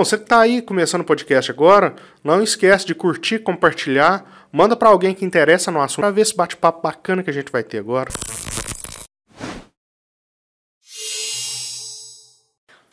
[0.00, 4.74] Então, você que está aí começando o podcast agora, não esquece de curtir, compartilhar, manda
[4.74, 7.62] para alguém que interessa no assunto para ver esse bate-papo bacana que a gente vai
[7.62, 8.08] ter agora.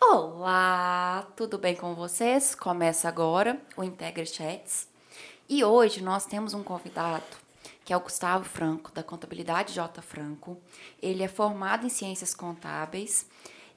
[0.01, 2.53] Olá, tudo bem com vocês?
[2.53, 4.89] Começa agora o Integra Chats
[5.47, 7.23] e hoje nós temos um convidado
[7.85, 10.01] que é o Gustavo Franco, da Contabilidade J.
[10.01, 10.57] Franco.
[11.01, 13.25] Ele é formado em Ciências Contábeis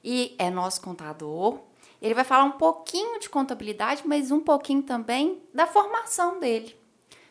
[0.03, 1.70] e é nosso contador.
[2.01, 6.75] Ele vai falar um pouquinho de contabilidade, mas um pouquinho também da formação dele.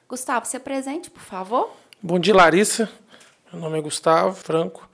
[0.09, 1.71] Gustavo, se apresente, por favor.
[2.01, 2.89] Bom dia, Larissa.
[3.53, 4.89] Meu nome é Gustavo Franco.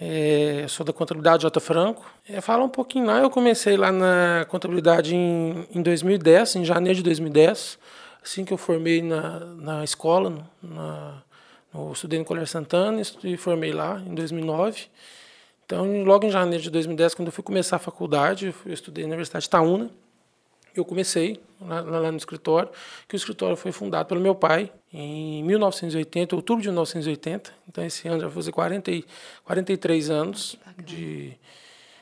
[0.00, 1.60] É, sou da Contabilidade J.
[1.60, 2.08] Franco.
[2.26, 3.18] É, fala um pouquinho lá.
[3.18, 7.78] Eu comecei lá na contabilidade em, em 2010, em janeiro de 2010.
[8.22, 11.22] Assim que eu formei na, na escola, na,
[11.74, 14.86] no, estudei no Colégio Santana e formei lá em 2009.
[15.70, 19.10] Então, logo em janeiro de 2010, quando eu fui começar a faculdade, eu estudei na
[19.10, 19.88] Universidade de Itaúna,
[20.74, 22.68] eu comecei lá, lá, no escritório,
[23.06, 27.52] que o escritório foi fundado pelo meu pai em 1980, outubro de 1980.
[27.68, 28.90] Então, esse ano já vai fazer 40,
[29.44, 31.36] 43 anos de,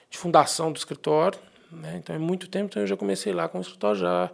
[0.09, 1.39] de fundação do escritório.
[1.71, 1.99] Né?
[1.99, 2.71] Então, é muito tempo.
[2.71, 4.31] Então, eu já comecei lá com o escritório já,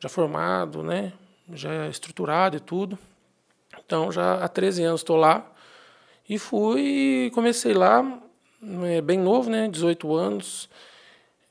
[0.00, 1.12] já formado, né?
[1.52, 2.98] já estruturado e tudo.
[3.86, 5.48] Então, já há 13 anos estou lá.
[6.28, 8.20] E fui, comecei lá
[8.84, 10.68] é, bem novo, né, 18 anos.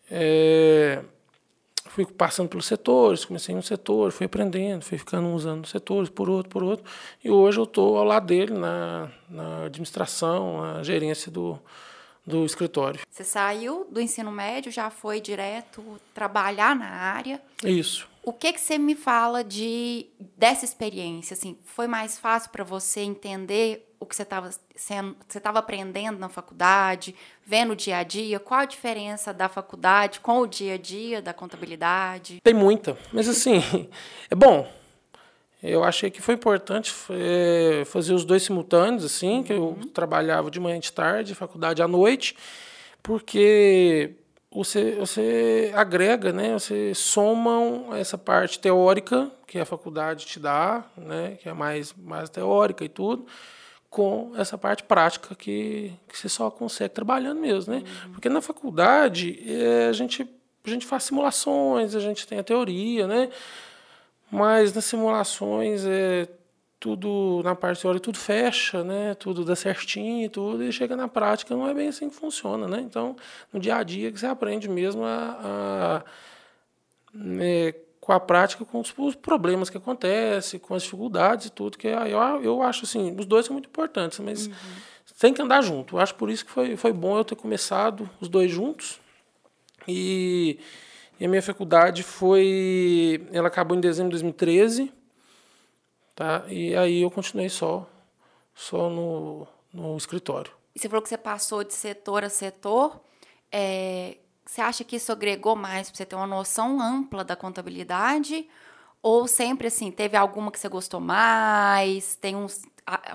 [0.09, 1.01] É,
[1.93, 6.09] fui passando pelos setores, comecei em um setor, fui aprendendo, fui ficando uns anos setores,
[6.09, 6.85] por outro, por outro.
[7.23, 11.59] E hoje eu estou ao lado dele na, na administração, na gerência do,
[12.25, 12.99] do escritório.
[13.09, 17.41] Você saiu do ensino médio, já foi direto trabalhar na área.
[17.63, 18.07] Isso.
[18.23, 20.07] O que que você me fala de
[20.37, 21.33] dessa experiência?
[21.33, 26.17] Assim, foi mais fácil para você entender o que você estava sendo, você estava aprendendo
[26.17, 27.13] na faculdade,
[27.45, 28.39] vendo o dia a dia?
[28.39, 32.39] Qual a diferença da faculdade com o dia a dia da contabilidade?
[32.41, 33.61] Tem muita, mas assim,
[34.31, 34.67] é bom.
[35.61, 39.87] Eu achei que foi importante é, fazer os dois simultâneos, assim, que eu uhum.
[39.87, 42.35] trabalhava de manhã e de tarde, faculdade à noite,
[43.01, 44.15] porque
[44.53, 46.53] você, você agrega, né?
[46.53, 51.37] Você soma essa parte teórica que a faculdade te dá, né?
[51.41, 53.25] Que é mais, mais teórica e tudo,
[53.89, 57.79] com essa parte prática que, que você só consegue trabalhando mesmo, né?
[58.05, 58.11] Uhum.
[58.11, 60.27] Porque na faculdade é, a, gente,
[60.63, 63.29] a gente faz simulações, a gente tem a teoria, né?
[64.31, 66.27] Mas nas simulações é
[66.83, 69.15] tudo na parte teórica tudo fecha, né?
[69.15, 72.67] Tudo dá certinho e tudo e chega na prática não é bem assim que funciona,
[72.67, 72.81] né?
[72.81, 73.15] Então
[73.53, 76.03] no dia a dia que você aprende mesmo a, a
[77.39, 81.87] é, com a prática, com os, problemas que acontecem, com as dificuldades e tudo, que
[81.87, 84.53] eu, eu acho assim, os dois são muito importantes, mas uhum.
[85.17, 85.95] tem que andar junto.
[85.95, 88.99] Eu acho por isso que foi, foi bom eu ter começado os dois juntos.
[89.87, 90.59] E,
[91.17, 93.25] e a minha faculdade foi.
[93.31, 94.91] Ela acabou em dezembro de 2013,
[96.15, 96.43] tá?
[96.47, 97.87] E aí eu continuei só,
[98.53, 100.51] só no, no escritório.
[100.75, 102.99] E você falou que você passou de setor a setor.
[103.51, 108.47] É, você acha que isso agregou mais para você ter uma noção ampla da contabilidade?
[109.01, 112.15] Ou sempre assim, teve alguma que você gostou mais?
[112.15, 112.61] Tem uns.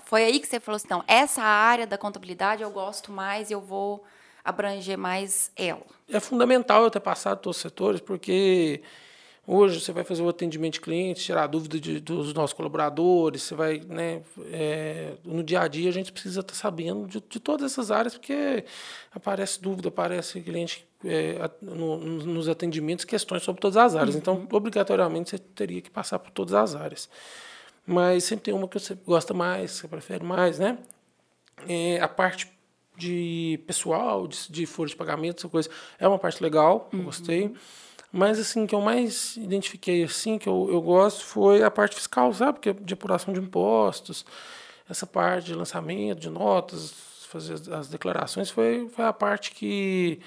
[0.05, 3.53] Foi aí que você falou assim, não, essa área da contabilidade eu gosto mais e
[3.53, 4.05] eu vou
[4.45, 5.85] abranger mais ela.
[6.09, 8.83] É fundamental eu ter passado todos os setores, porque
[9.51, 13.55] Hoje você vai fazer o atendimento de clientes, tirar dúvida de, dos nossos colaboradores, você
[13.55, 14.21] vai, né,
[14.53, 18.13] é, no dia a dia a gente precisa estar sabendo de, de todas essas áreas,
[18.13, 18.63] porque
[19.11, 24.17] aparece dúvida, aparece cliente é, no, nos atendimentos, questões sobre todas as áreas.
[24.17, 24.49] Então, uhum.
[24.53, 27.09] Obrigatoriamente, você teria que passar por todas as áreas.
[27.87, 30.77] Mas sempre tem uma que você gosta mais, que você prefere mais, né?
[31.67, 32.53] É, a parte
[32.95, 37.05] de pessoal, de, de folha de pagamento, essa coisa, é uma parte legal, uhum.
[37.05, 37.55] gostei.
[38.11, 42.33] Mas, assim, que eu mais identifiquei, assim, que eu, eu gosto, foi a parte fiscal,
[42.33, 42.59] sabe?
[42.59, 44.25] Que é de apuração de impostos,
[44.89, 46.95] essa parte de lançamento de notas,
[47.29, 50.19] fazer as declarações, foi, foi a parte que...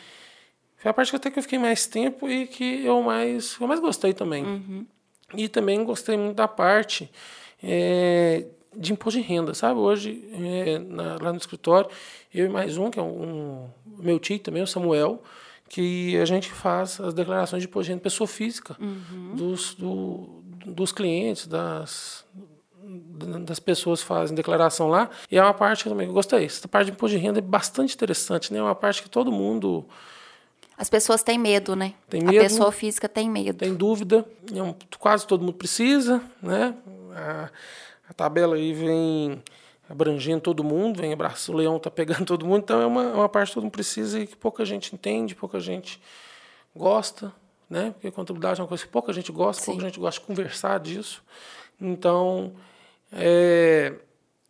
[0.77, 3.67] Foi a parte que até que eu fiquei mais tempo e que eu mais, eu
[3.67, 4.43] mais gostei também.
[4.43, 4.85] Uhum.
[5.35, 7.09] E também gostei muito da parte
[7.61, 8.45] é,
[8.75, 9.79] de imposto de renda, sabe?
[9.79, 11.89] Hoje, é, na, lá no escritório,
[12.33, 13.69] eu e mais um, que é um, um
[13.99, 15.21] meu tio também, o Samuel,
[15.71, 19.35] que a gente faz as declarações de imposto de renda pessoa física uhum.
[19.37, 22.25] dos, do, dos clientes, das,
[23.45, 25.09] das pessoas que fazem declaração lá.
[25.31, 26.43] E é uma parte que eu também gostei.
[26.43, 28.59] Essa parte de imposto de renda é bastante interessante, né?
[28.59, 29.85] É uma parte que todo mundo.
[30.77, 31.93] As pessoas têm medo, né?
[32.09, 32.37] Tem medo.
[32.37, 33.59] A pessoa física tem medo.
[33.59, 34.25] Tem dúvida.
[34.53, 36.75] É quase todo mundo precisa, né?
[37.15, 37.49] A,
[38.09, 39.41] a tabela aí vem
[39.91, 43.13] abrangendo todo mundo, vem abraço, o leão está pegando todo mundo, então é uma, é
[43.13, 46.01] uma parte que todo mundo precisa e que pouca gente entende, pouca gente
[46.75, 47.33] gosta,
[47.69, 47.91] né?
[47.91, 49.71] Porque contabilidade é uma coisa que pouca gente gosta, Sim.
[49.71, 51.23] pouca gente gosta de conversar disso.
[51.79, 52.53] Então,
[53.11, 53.93] é,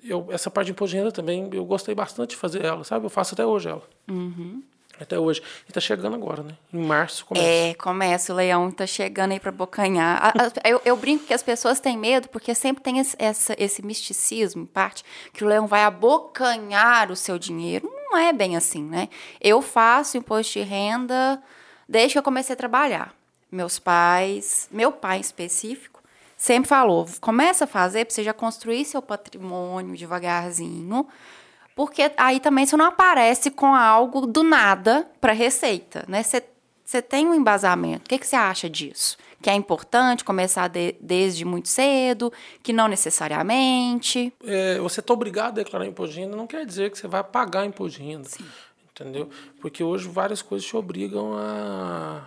[0.04, 3.06] eu, essa parte de imposto de renda também, eu gostei bastante de fazer ela, sabe?
[3.06, 3.84] Eu faço até hoje ela.
[4.10, 4.64] Uhum.
[5.02, 5.42] Até hoje.
[5.66, 6.56] E está chegando agora, né?
[6.72, 7.46] Em março começa.
[7.46, 8.32] É, começa.
[8.32, 10.34] O leão está chegando aí para bocanhar.
[10.64, 14.64] eu, eu, brinco que as pessoas têm medo porque sempre tem esse, essa, esse misticismo,
[14.64, 15.04] em parte,
[15.34, 17.92] que o leão vai abocanhar o seu dinheiro.
[17.92, 19.10] Não é bem assim, né?
[19.40, 21.42] Eu faço imposto de renda
[21.88, 23.14] desde que eu comecei a trabalhar.
[23.52, 26.02] Meus pais, meu pai em específico,
[26.38, 31.08] sempre falou: começa a fazer para você já construir seu patrimônio devagarzinho
[31.82, 36.22] porque aí também você não aparece com algo do nada para receita, né?
[36.22, 36.44] Você,
[36.86, 38.06] você tem um embasamento.
[38.06, 39.18] O que, que você acha disso?
[39.42, 42.32] Que é importante começar de, desde muito cedo,
[42.62, 44.32] que não necessariamente.
[44.46, 47.24] É, você está obrigado a declarar imposto de renda, não quer dizer que você vai
[47.24, 48.30] pagar imposto de renda.
[48.30, 48.46] Sim.
[48.92, 49.28] Entendeu?
[49.60, 52.22] Porque hoje várias coisas te obrigam a,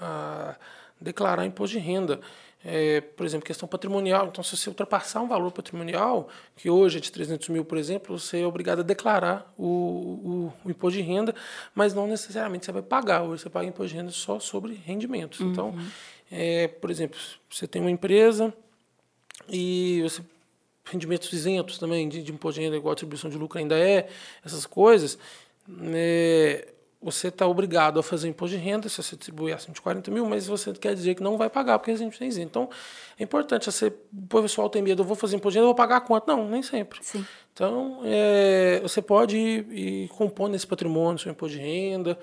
[0.00, 0.54] a
[1.00, 2.20] declarar imposto de renda
[2.64, 4.26] é, por exemplo, questão patrimonial.
[4.26, 8.18] Então, se você ultrapassar um valor patrimonial, que hoje é de 300 mil, por exemplo,
[8.18, 11.34] você é obrigado a declarar o, o, o imposto de renda,
[11.74, 13.22] mas não necessariamente você vai pagar.
[13.22, 15.40] Hoje você paga imposto de renda só sobre rendimentos.
[15.40, 15.50] Uhum.
[15.50, 15.74] Então,
[16.30, 17.18] é, por exemplo,
[17.48, 18.52] você tem uma empresa
[19.48, 20.22] e você
[20.84, 24.08] rendimentos isentos também de, de imposto de renda, igual a distribuição de lucro ainda é,
[24.44, 25.18] essas coisas.
[25.94, 26.68] É,
[27.02, 30.26] você está obrigado a fazer imposto de renda se você distribuir acima de 40 mil,
[30.26, 32.42] mas você quer dizer que não vai pagar porque a gente fez isso.
[32.42, 32.68] Então,
[33.18, 33.64] é importante.
[33.64, 36.26] Você, o pessoal tem medo, eu vou fazer imposto de renda, eu vou pagar quanto?
[36.26, 36.98] Não, nem sempre.
[37.02, 37.24] Sim.
[37.54, 42.18] Então, é, você pode ir, ir compondo esse patrimônio, seu imposto de renda,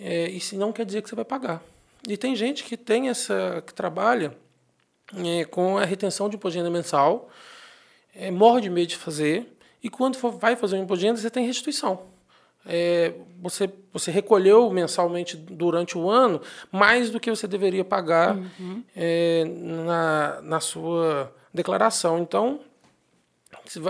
[0.00, 1.62] é, e se não quer dizer que você vai pagar.
[2.08, 4.34] E tem gente que tem essa, que trabalha
[5.14, 7.28] é, com a retenção de imposto de renda mensal,
[8.14, 9.46] é, morre de medo de fazer,
[9.82, 12.15] e quando for, vai fazer o imposto de renda, você tem restituição
[12.66, 16.40] é, você, você recolheu mensalmente durante o ano
[16.70, 18.82] mais do que você deveria pagar uhum.
[18.94, 22.18] é, na, na sua declaração.
[22.18, 22.60] Então,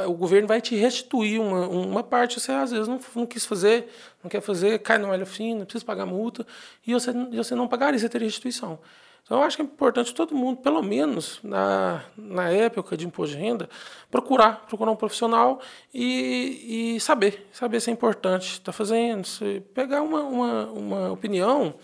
[0.06, 3.88] o governo vai te restituir uma, uma parte você às vezes não, não quis fazer,
[4.22, 6.46] não quer fazer, cai no malha fina, precisa pagar multa,
[6.86, 8.78] e você, você não pagaria, você teria restituição.
[9.26, 13.34] Então, eu acho que é importante todo mundo, pelo menos na, na época de imposto
[13.34, 13.68] de renda,
[14.08, 15.60] procurar, procurar um profissional
[15.92, 21.12] e, e saber, saber se é importante estar tá fazendo, se pegar uma, uma, uma
[21.12, 21.74] opinião,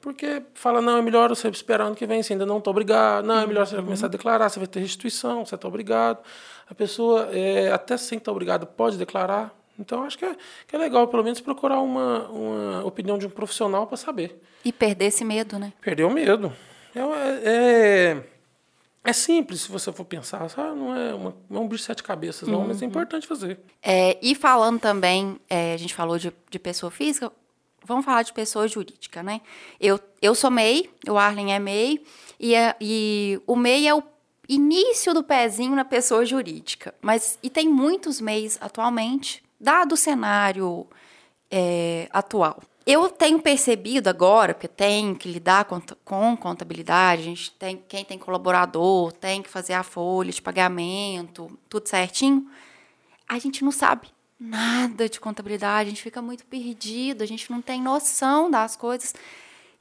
[0.00, 3.24] porque fala, não, é melhor você esperar ano que vem, você ainda não está obrigado,
[3.26, 6.24] não, é melhor você começar a declarar, você vai ter restituição, você está obrigado.
[6.68, 9.59] A pessoa, é, até sem estar obrigado, pode declarar.
[9.80, 10.36] Então, acho que é,
[10.66, 14.40] que é legal, pelo menos, procurar uma, uma opinião de um profissional para saber.
[14.64, 15.72] E perder esse medo, né?
[15.80, 16.52] Perder o medo.
[16.94, 17.00] É,
[17.44, 18.24] é,
[19.02, 20.48] é simples, se você for pensar.
[20.50, 20.78] Sabe?
[20.78, 22.68] Não, é uma, não é um bicho de sete cabeças, não, uhum.
[22.68, 22.90] mas é uhum.
[22.90, 23.58] importante fazer.
[23.82, 27.32] É, e falando também, é, a gente falou de, de pessoa física,
[27.84, 29.40] vamos falar de pessoa jurídica, né?
[29.80, 32.04] Eu, eu sou MEI, o Arlen é MEI,
[32.38, 34.02] e, é, e o MEI é o
[34.48, 36.94] início do pezinho na pessoa jurídica.
[37.00, 40.86] Mas, e tem muitos MEIs atualmente, dado o cenário
[41.50, 42.62] é, atual.
[42.86, 48.04] Eu tenho percebido agora, porque tem que lidar com, com contabilidade, a gente tem, quem
[48.04, 52.50] tem colaborador, tem que fazer a folha de pagamento, tudo certinho.
[53.28, 54.08] A gente não sabe
[54.38, 59.14] nada de contabilidade, a gente fica muito perdido, a gente não tem noção das coisas.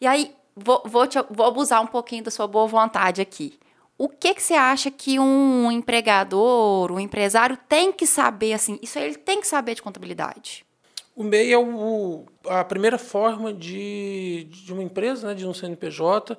[0.01, 3.57] E aí, vou, vou, te, vou abusar um pouquinho da sua boa vontade aqui.
[3.99, 8.97] O que, que você acha que um empregador, um empresário tem que saber, assim, isso
[8.97, 10.65] ele tem que saber de contabilidade?
[11.13, 16.37] O MEI é o, a primeira forma de, de uma empresa, né, de um CNPJ.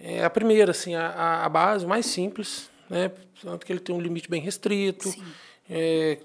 [0.00, 4.00] É a primeira, assim, a, a base mais simples, né, tanto que ele tem um
[4.00, 5.14] limite bem restrito,
[5.68, 6.18] é,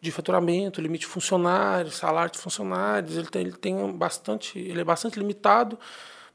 [0.00, 4.84] de faturamento, limite de funcionários, salário de funcionários, ele tem, ele tem bastante, ele é
[4.84, 5.78] bastante limitado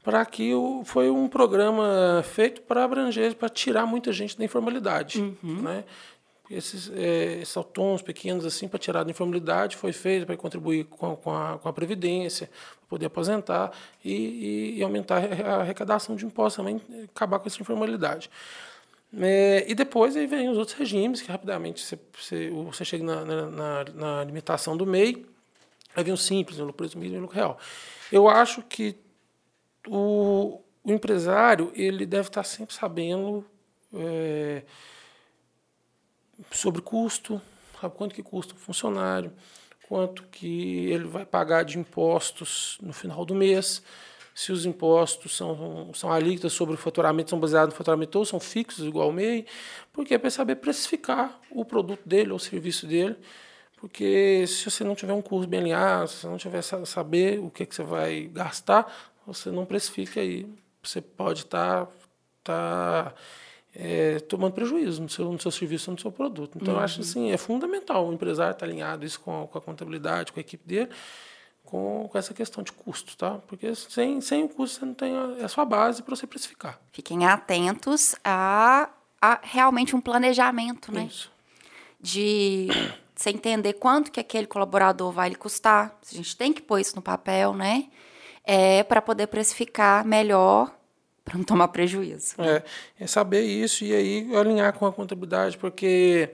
[0.04, 5.18] para que o, foi um programa feito para abranger, para tirar muita gente da informalidade,
[5.18, 5.62] uhum.
[5.62, 5.84] né?
[6.50, 11.34] esses, é, autônomos pequenos assim para tirar da informalidade foi feito para contribuir com, com,
[11.34, 13.72] a, com a previdência, para poder aposentar
[14.04, 18.30] e, e, e, aumentar a arrecadação de impostos também, acabar com essa informalidade.
[19.18, 23.24] É, e depois aí vem os outros regimes, que rapidamente você, você, você chega na,
[23.24, 25.24] na, na, limitação do MEI,
[25.96, 27.58] aí vem o simples, o lucro presumido e o lucro real.
[28.12, 28.96] Eu acho que
[29.86, 33.44] o, o empresário ele deve estar sempre sabendo
[33.92, 34.62] é,
[36.50, 37.40] sobre custo,
[37.80, 39.32] sabe quanto que custa um funcionário,
[39.88, 43.82] quanto que ele vai pagar de impostos no final do mês,
[44.34, 48.40] se os impostos são, são alíquotas sobre o faturamento, são baseados no faturamento ou são
[48.40, 49.46] fixos, igual ao MEI,
[49.92, 53.16] porque é para saber precificar o produto dele ou o serviço dele,
[53.76, 57.48] porque se você não tiver um curso bem alinhado, se você não tiver saber o
[57.48, 58.92] que, que você vai gastar,
[59.26, 60.46] você não precifica aí
[60.88, 61.92] você pode estar tá,
[62.44, 63.14] tá,
[63.74, 66.56] é, tomando prejuízo no seu, no seu serviço, no seu produto.
[66.56, 66.80] Então, uhum.
[66.80, 67.06] eu acho uhum.
[67.06, 70.42] assim, é fundamental o empresário estar alinhado isso com a, com a contabilidade, com a
[70.42, 70.90] equipe dele,
[71.64, 73.38] com, com, essa questão de custo, tá?
[73.46, 76.26] Porque sem, sem o custo você não tem a, é a sua base para você
[76.26, 76.78] precificar.
[76.92, 78.90] Fiquem atentos a,
[79.20, 81.06] a realmente um planejamento, né?
[81.10, 81.32] Isso.
[82.00, 82.68] De
[83.16, 85.98] você entender quanto que aquele colaborador vai lhe custar.
[86.12, 87.88] A gente tem que pôr isso no papel, né?
[88.44, 90.70] É para poder precificar melhor
[91.24, 92.34] para não tomar prejuízo.
[92.38, 92.62] É,
[93.00, 96.30] é saber isso e aí alinhar com a contabilidade, porque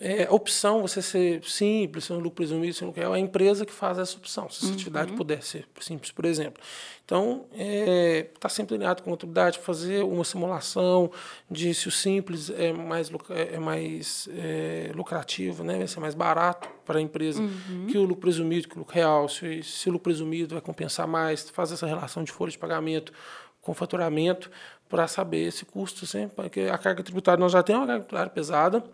[0.00, 3.20] é opção você ser simples, ser um lucro presumido, ser um lucro real, é a
[3.20, 4.74] empresa que faz essa opção, se a uhum.
[4.74, 6.60] atividade puder ser simples, por exemplo.
[7.04, 11.10] Então, está é, tá sempre alinhado com a contabilidade, fazer uma simulação
[11.50, 16.68] de se o simples é mais, é mais é, lucrativo, né, vai ser mais barato
[16.84, 17.86] para a empresa uhum.
[17.88, 21.06] que o lucro presumido, que o lucro real, se, se o lucro presumido vai compensar
[21.06, 23.12] mais, faz essa relação de folha de pagamento
[23.60, 24.50] com faturamento
[24.88, 28.30] para saber esse custo, sempre, porque a carga tributária, nós já temos uma carga tributária
[28.30, 28.84] pesada,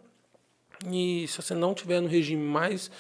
[0.87, 2.91] e se você não tiver no regime mais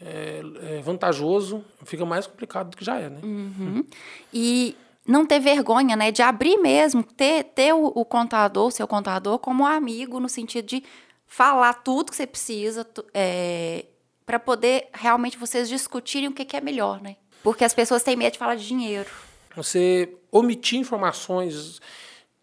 [0.00, 3.20] é, é, vantajoso, fica mais complicado do que já é, né?
[3.22, 3.84] Uhum.
[4.32, 8.88] E não ter vergonha, né, de abrir mesmo, ter, ter o, o contador, o seu
[8.88, 10.82] contador, como amigo, no sentido de
[11.26, 13.86] falar tudo que você precisa é,
[14.24, 17.16] para poder realmente vocês discutirem o que, que é melhor, né?
[17.42, 19.08] Porque as pessoas têm medo de falar de dinheiro.
[19.54, 21.80] Você omitir informações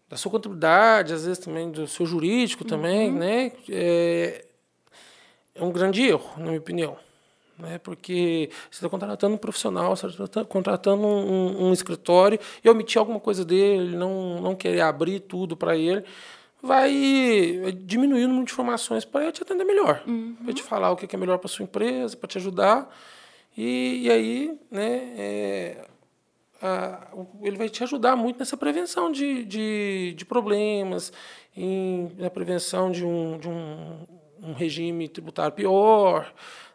[0.08, 3.18] da sua contabilidade, às vezes também do seu jurídico também, uhum.
[3.18, 3.52] né?
[3.68, 4.44] É,
[5.54, 6.96] é um grande erro, na minha opinião.
[7.58, 7.78] Né?
[7.78, 13.20] Porque você está contratando um profissional, você está contratando um, um, escritório e omitir alguma
[13.20, 16.04] coisa dele, não, não querer abrir tudo para ele,
[16.60, 16.90] vai
[17.84, 20.34] diminuir o número de informações para ele te atender melhor, uhum.
[20.42, 22.92] para te falar o que é melhor para sua empresa, para te ajudar.
[23.56, 25.86] E, e aí, né, é,
[26.60, 27.06] a,
[27.42, 31.12] ele vai te ajudar muito nessa prevenção de, de, de problemas,
[31.56, 34.06] em, na prevenção de um, de um
[34.44, 36.32] um regime tributário pior,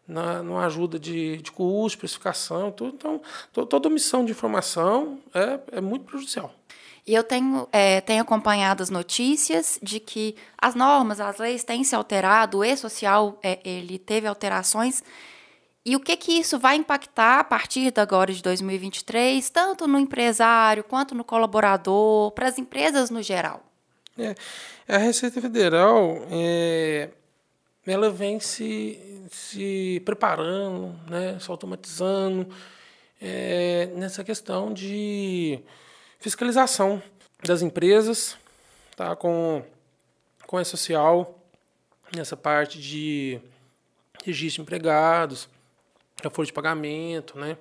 [0.08, 2.96] na, numa ajuda de, de custo, precificação, tudo.
[2.96, 3.22] Então,
[3.54, 6.54] to, toda omissão de informação é, é muito prejudicial.
[7.06, 11.84] E eu tenho, é, tenho acompanhado as notícias de que as normas, as leis têm
[11.84, 15.04] se alterado, o e-social é, ele teve alterações.
[15.86, 19.98] E o que, que isso vai impactar a partir de agora de 2023, tanto no
[19.98, 23.64] empresário quanto no colaborador, para as empresas no geral?
[24.18, 24.36] É,
[24.88, 27.10] a Receita Federal é,
[27.94, 29.00] ela vem se,
[29.32, 32.48] se preparando, né, se automatizando
[33.22, 35.60] é, nessa questão de
[36.20, 37.02] fiscalização
[37.44, 38.38] das empresas,
[38.96, 39.64] tá, com,
[40.46, 41.40] com a social,
[42.16, 43.40] nessa parte de
[44.24, 45.48] registro de empregados,
[46.24, 47.58] a folha de pagamento, né,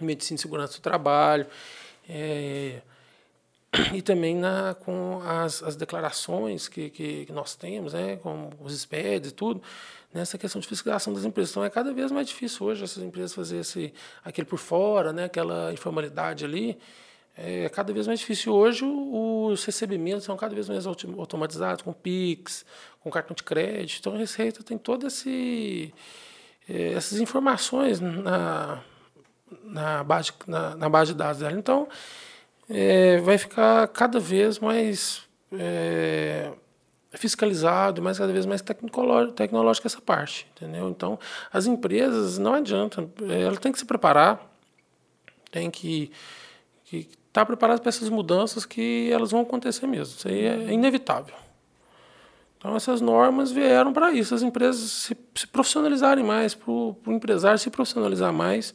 [0.00, 1.46] medicina e segurança do trabalho,
[2.08, 2.80] é,
[3.92, 9.30] e também na, com as, as declarações que, que, nós temos, né, com os SPEDs
[9.30, 9.62] e tudo,
[10.12, 11.50] nessa questão de fiscalização das empresas.
[11.50, 13.92] Então é cada vez mais difícil hoje essas empresas fazer esse,
[14.24, 16.78] aquele por fora, né, aquela informalidade ali.
[17.36, 18.54] É cada vez mais difícil.
[18.54, 22.64] Hoje os recebimentos são cada vez mais automatizados, com PIX,
[23.00, 23.98] com cartão de crédito.
[23.98, 28.80] Então a Receita tem todas é, essas informações na,
[29.64, 31.58] na, base, na, na base de dados dela.
[31.58, 31.88] Então,
[32.68, 36.52] é, vai ficar cada vez mais é,
[37.12, 40.88] fiscalizado, mais cada vez mais tecnológico essa parte, entendeu?
[40.88, 41.18] Então,
[41.52, 44.40] as empresas não adianta, é, ela tem que se preparar,
[45.50, 46.10] tem que
[46.92, 50.16] estar tá preparada para essas mudanças que elas vão acontecer mesmo.
[50.16, 51.34] Isso aí é inevitável.
[52.58, 57.58] Então, essas normas vieram para isso, as empresas se, se profissionalizarem mais, para o empresário
[57.58, 58.72] se profissionalizar mais,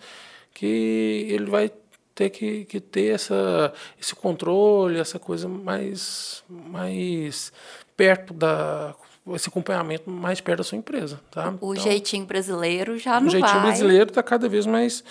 [0.54, 1.72] que ele vai
[2.20, 7.54] ter que, que ter essa, esse controle, essa coisa mais, mais
[7.96, 8.94] perto da
[9.34, 11.50] esse acompanhamento mais perto da sua empresa, tá?
[11.62, 13.68] O então, jeitinho brasileiro já não O jeitinho vai.
[13.68, 15.04] brasileiro está cada vez mais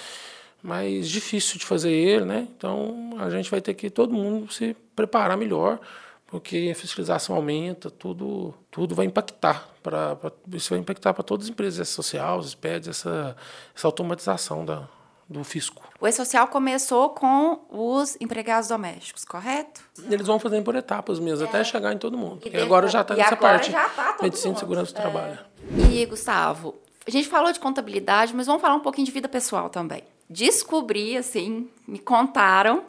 [0.62, 2.48] mais difícil de fazer ele, né?
[2.56, 5.78] Então a gente vai ter que todo mundo se preparar melhor,
[6.26, 10.18] porque a fiscalização aumenta, tudo tudo vai impactar para
[10.52, 13.36] isso vai impactar para todas as empresas sociais, os PEDs, essa
[13.74, 14.88] essa automatização da
[15.28, 15.82] do fisco.
[16.00, 19.82] O E-Social começou com os empregados domésticos, correto?
[20.10, 21.48] Eles vão fazendo por etapas mesmo, é.
[21.48, 22.40] até chegar em todo mundo.
[22.50, 23.70] E, agora já está nessa parte.
[23.70, 25.02] Já tá medicina e segurança do é.
[25.02, 25.38] trabalho.
[25.92, 26.74] E, Gustavo,
[27.06, 30.02] a gente falou de contabilidade, mas vamos falar um pouquinho de vida pessoal também.
[30.30, 32.84] Descobri, assim, me contaram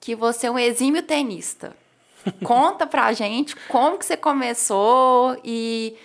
[0.00, 1.76] que você é um exímio tenista.
[2.42, 5.96] Conta pra gente como que você começou e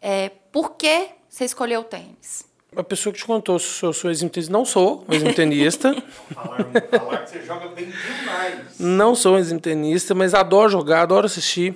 [0.00, 2.46] é, por que você escolheu o tênis.
[2.76, 5.94] A pessoa que te contou se eu sou ex-tenista, não sou ex-tenista.
[6.34, 6.64] falar,
[6.98, 8.78] falar que você joga bem demais.
[8.78, 11.74] Não sou ex-tenista, mas adoro jogar, adoro assistir.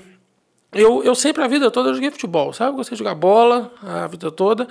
[0.72, 2.76] Eu, eu sempre, a vida toda, joguei futebol, sabe?
[2.76, 4.68] Gostei de jogar bola a vida toda.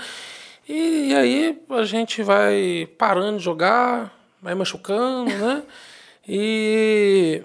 [0.68, 5.64] E, e aí a gente vai parando de jogar, vai machucando, né?
[6.32, 7.42] E,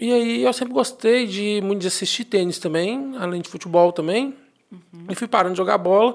[0.00, 4.34] e aí eu sempre gostei de muito de assistir tênis também, além de futebol também.
[4.72, 5.04] Uhum.
[5.10, 6.14] E fui parando de jogar bola.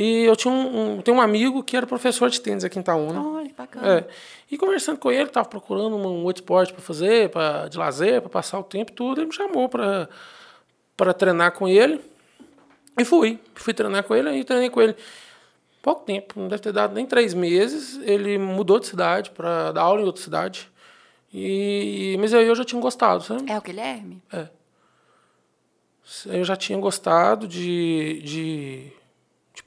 [0.00, 2.82] E eu tinha um, um, tenho um amigo que era professor de tênis aqui em
[2.82, 3.20] Itaúna.
[3.20, 3.98] Olha, bacana.
[3.98, 4.04] É.
[4.48, 8.30] E conversando com ele, estava procurando um, outro esporte para fazer, pra, de lazer, para
[8.30, 9.20] passar o tempo tudo.
[9.20, 12.00] Ele me chamou para treinar com ele.
[12.96, 13.40] E fui.
[13.56, 14.94] Fui treinar com ele e treinei com ele.
[15.82, 17.98] Pouco tempo, não deve ter dado nem três meses.
[18.04, 20.70] Ele mudou de cidade para dar aula em outra cidade.
[21.34, 23.50] E, mas aí eu já tinha gostado, sabe?
[23.50, 24.22] É o Guilherme?
[24.32, 24.46] É.
[26.26, 28.97] Eu já tinha gostado de de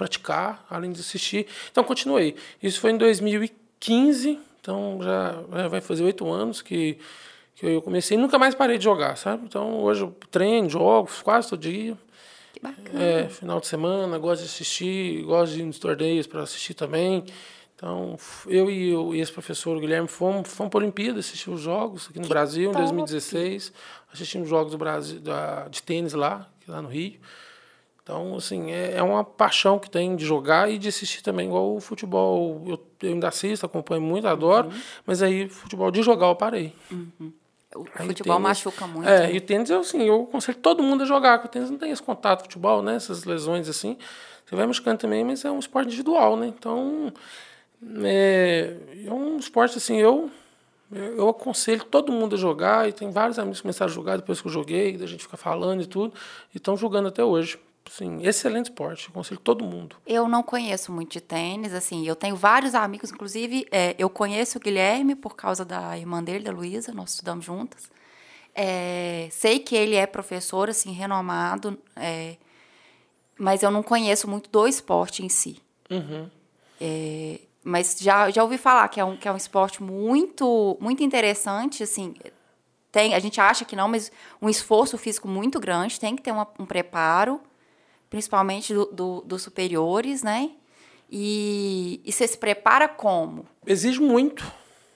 [0.02, 1.46] praticar, além de assistir.
[1.72, 2.36] Então, continuei.
[2.62, 6.98] Isso foi em 2015, então já vai fazer oito anos que,
[7.56, 8.18] que eu comecei.
[8.18, 9.44] Nunca mais parei de jogar, sabe?
[9.46, 11.96] Então, hoje eu treino, jogo quase todo dia.
[12.52, 13.04] Que bacana.
[13.04, 17.24] É, final de semana, gosto de assistir, gosto de ir nos torneios para assistir também.
[17.76, 18.18] Então,
[18.48, 21.62] eu e, o, e esse professor, o Guilherme, fomos, fomos para a Olimpíada assistir os
[21.62, 22.82] jogos aqui no que Brasil, top.
[22.82, 23.72] em 2016.
[24.12, 27.20] Assistimos jogos do Brasil, da, de tênis lá, lá no Rio.
[28.12, 31.74] Então, assim, é, é uma paixão que tem de jogar e de assistir também, igual
[31.74, 32.62] o futebol.
[32.68, 34.82] Eu, eu ainda assisto, acompanho muito, adoro, uhum.
[35.06, 36.76] mas aí futebol de jogar eu parei.
[36.92, 37.32] Uhum.
[37.74, 39.08] O aí futebol tênis, machuca muito.
[39.08, 39.34] É, né?
[39.34, 41.78] e o tênis, eu, assim, eu aconselho todo mundo a jogar, porque o tênis não
[41.78, 42.96] tem esse contato com futebol, né?
[42.96, 43.98] Essas lesões assim.
[44.46, 46.48] Você vai machucando também, mas é um esporte individual, né?
[46.48, 47.14] Então,
[48.04, 48.76] é,
[49.08, 50.30] é um esporte, assim, eu
[50.94, 54.42] eu aconselho todo mundo a jogar e tem vários amigos que começaram a jogar depois
[54.42, 56.14] que eu joguei, da gente fica falando e tudo,
[56.54, 57.58] e estão jogando até hoje.
[57.90, 59.10] Sim, excelente esporte.
[59.10, 59.98] Aconselho todo mundo.
[60.06, 64.58] Eu não conheço muito de tênis, assim, eu tenho vários amigos, inclusive é, eu conheço
[64.58, 67.90] o Guilherme por causa da irmã dele, da Luísa, nós estudamos juntas.
[68.54, 72.38] É, sei que ele é professor, assim, renomado, é,
[73.38, 75.62] mas eu não conheço muito do esporte em si.
[75.90, 76.30] Uhum.
[76.80, 81.04] É, mas já, já ouvi falar que é um, que é um esporte muito, muito
[81.04, 82.14] interessante, assim,
[82.92, 86.32] tem, a gente acha que não, mas um esforço físico muito grande, tem que ter
[86.32, 87.40] uma, um preparo,
[88.12, 90.52] principalmente do, do, dos superiores, né?
[91.10, 93.46] E, e você se prepara como?
[93.66, 94.46] Exige muito.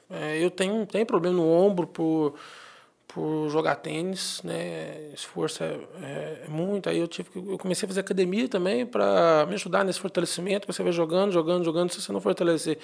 [0.09, 2.35] É, eu tenho, tenho problema no ombro por,
[3.07, 5.11] por jogar tênis, né?
[5.13, 6.89] Esforço é, é, é muito.
[6.89, 10.67] Aí eu tive que, eu comecei a fazer academia também para me ajudar nesse fortalecimento.
[10.67, 11.91] Você vai jogando, jogando, jogando.
[11.91, 12.77] Se você não fortalecer,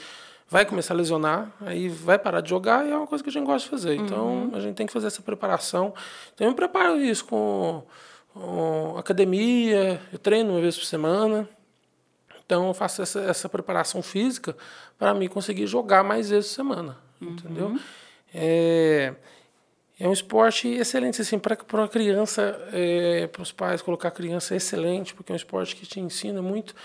[0.50, 1.52] vai começar a lesionar.
[1.60, 3.96] Aí vai parar de jogar e é uma coisa que a gente gosta de fazer.
[3.96, 4.52] Então uhum.
[4.56, 5.94] a gente tem que fazer essa preparação.
[6.34, 7.84] Então eu preparo isso com
[8.98, 11.48] academia, eu treino uma vez por semana.
[12.46, 14.56] Então eu faço essa, essa preparação física
[14.98, 17.30] para mim conseguir jogar mais vezes por semana, uhum.
[17.30, 17.80] entendeu?
[18.34, 19.14] É,
[20.00, 24.12] é um esporte excelente assim para para uma criança, é, para os pais colocar a
[24.12, 26.76] criança é excelente porque é um esporte que te ensina muito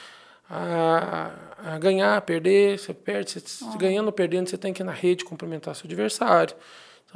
[0.48, 3.78] a, a ganhar, a perder, você perde, você, uhum.
[3.78, 6.54] ganhando ou perdendo você tem que ir na rede cumprimentar seu adversário.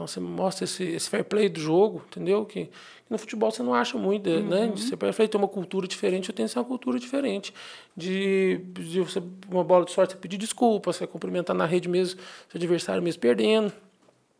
[0.01, 2.47] Então você mostra esse, esse fair play do jogo, entendeu?
[2.47, 2.71] Que, que
[3.11, 4.37] no futebol você não acha muito, né?
[4.37, 4.71] uhum.
[4.71, 4.77] né?
[4.77, 7.53] Fair play ter uma cultura diferente, eu tenho que ser uma cultura diferente.
[7.95, 12.19] De, de você, uma bola de sorte, você pedir desculpa, você cumprimentar na rede mesmo,
[12.49, 13.71] seu adversário mesmo perdendo.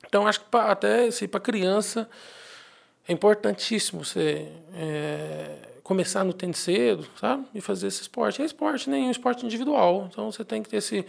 [0.07, 2.09] Então acho que pra, até assim, para criança
[3.07, 7.45] é importantíssimo você é, começar no tênis cedo, sabe?
[7.55, 8.41] E fazer esse esporte.
[8.41, 9.09] É esporte, nem né?
[9.09, 10.09] um esporte individual.
[10.11, 11.05] Então você tem que ter esse,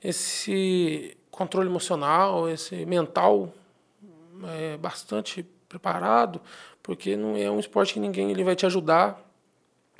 [0.00, 3.52] esse controle emocional, esse mental
[4.46, 6.40] é, bastante preparado,
[6.82, 9.22] porque não é um esporte que ninguém ele vai te ajudar.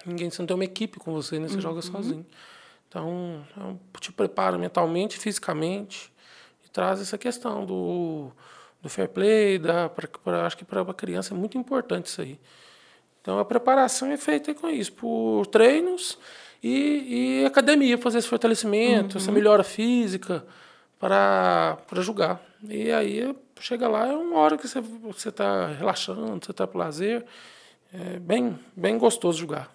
[0.06, 1.48] Ninguém, você não tem uma equipe com você, né?
[1.48, 1.60] Você uhum.
[1.60, 2.26] joga sozinho.
[2.88, 6.12] Então, é te prepara mentalmente, fisicamente,
[6.64, 8.30] e traz essa questão do,
[8.80, 12.22] do fair play, da, pra, pra, acho que para a criança é muito importante isso
[12.22, 12.40] aí.
[13.20, 16.18] Então, a preparação é feita com isso, por treinos
[16.62, 19.20] e, e academia, fazer esse fortalecimento, uhum.
[19.20, 20.46] essa melhora física
[20.98, 22.40] para jogar.
[22.68, 27.24] E aí chega lá, é uma hora que você está relaxando, você está para lazer.
[27.92, 29.70] É bem, bem gostoso jogar.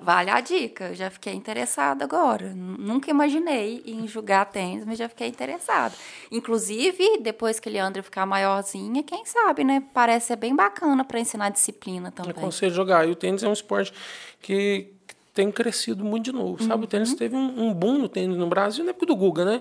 [0.00, 2.54] Vale a dica, eu já fiquei interessada agora.
[2.54, 5.94] Nunca imaginei em jogar tênis, mas já fiquei interessada.
[6.30, 9.82] Inclusive, depois que Leandro ficar maiorzinha, quem sabe, né?
[9.92, 12.32] Parece ser bem bacana para ensinar disciplina também.
[12.32, 13.06] Eu aconselho jogar.
[13.06, 13.92] E o tênis é um esporte
[14.40, 14.94] que
[15.34, 16.74] tem crescido muito de novo, sabe?
[16.74, 16.84] Uhum.
[16.84, 19.60] O tênis teve um, um boom no tênis no Brasil na época do Guga, né?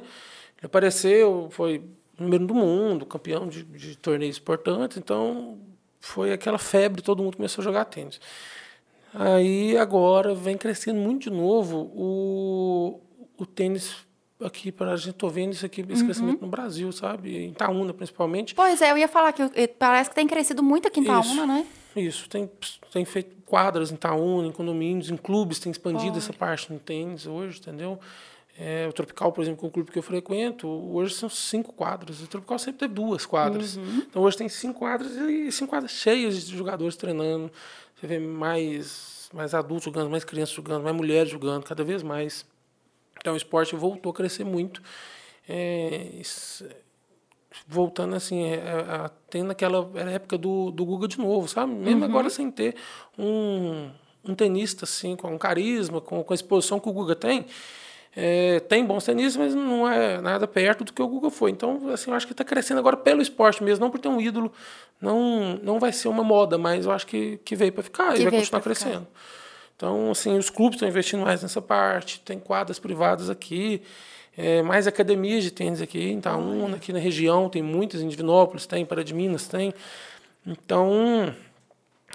[0.64, 1.84] Apareceu, foi
[2.18, 5.58] número do mundo, campeão de, de torneios importantes, então
[6.00, 8.20] foi aquela febre, todo mundo começou a jogar tênis.
[9.14, 13.02] Aí agora vem crescendo muito de novo o,
[13.38, 13.96] o tênis
[14.44, 16.06] aqui para a gente tô vendo isso aqui, esse Uhum.
[16.06, 17.38] crescimento no Brasil, sabe?
[17.38, 18.54] Em Itaúna, principalmente.
[18.54, 21.22] Pois é, eu ia falar que eh, parece que tem crescido muito aqui em Itaúna,
[21.32, 21.46] Isso.
[21.48, 21.66] né?
[21.96, 22.52] Isso, tem,
[22.92, 27.26] tem feito quadras em Itaúna, em condomínios, em clubes, tem expandido essa parte no tênis
[27.26, 27.98] hoje, entendeu?
[28.58, 31.74] É, o Tropical, por exemplo, que é um clube que eu frequento, hoje são cinco
[31.74, 32.22] quadras.
[32.22, 33.76] O Tropical sempre teve duas quadras.
[34.10, 37.52] Então hoje tem cinco quadras e cinco quadras cheias de jogadores treinando.
[37.96, 42.46] Você vê mais, mais adultos jogando, mais crianças jogando, mais mulheres jogando, cada vez mais.
[43.20, 44.82] Então o esporte voltou a crescer muito.
[45.48, 46.66] É, isso-
[47.68, 51.74] voltando assim, é, é, a- tendo aquela época do, do Guga de novo, sabe?
[51.74, 52.76] Mesmo agora sem ter
[53.18, 53.90] um,
[54.24, 57.46] um tenista assim, com um carisma, com, com a exposição que o Guga tem.
[58.16, 61.52] É, tem bons tenistas, mas não é nada perto do que o Guga foi.
[61.52, 64.22] Então, assim, eu acho que está crescendo agora pelo esporte mesmo, não por ter um
[64.22, 64.52] ídolo.
[65.02, 68.22] Não, não vai ser uma moda, mas eu acho que, que veio para ficar Que
[68.22, 69.06] e vai continuar crescendo.
[69.76, 73.82] Então, assim, os clubes estão investindo mais nessa parte, tem quadras privadas aqui,
[74.38, 78.66] é, mais academias de tênis aqui em Itaúna, aqui na região, tem muitas, em Divinópolis
[78.66, 79.74] tem, Pará de Minas tem.
[80.48, 81.36] Então,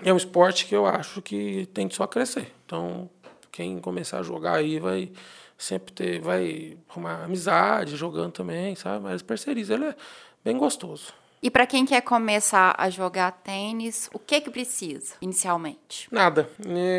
[0.02, 2.50] é um esporte que eu acho que tem que só crescer.
[2.64, 3.10] Então,
[3.52, 5.10] quem começar a jogar aí vai
[5.60, 9.04] sempre ter, vai arrumar amizade jogando também, sabe?
[9.04, 9.94] Mas parcerias, ele é
[10.42, 11.12] bem gostoso.
[11.42, 16.06] E para quem quer começar a jogar tênis, o que que precisa inicialmente?
[16.10, 16.48] Nada.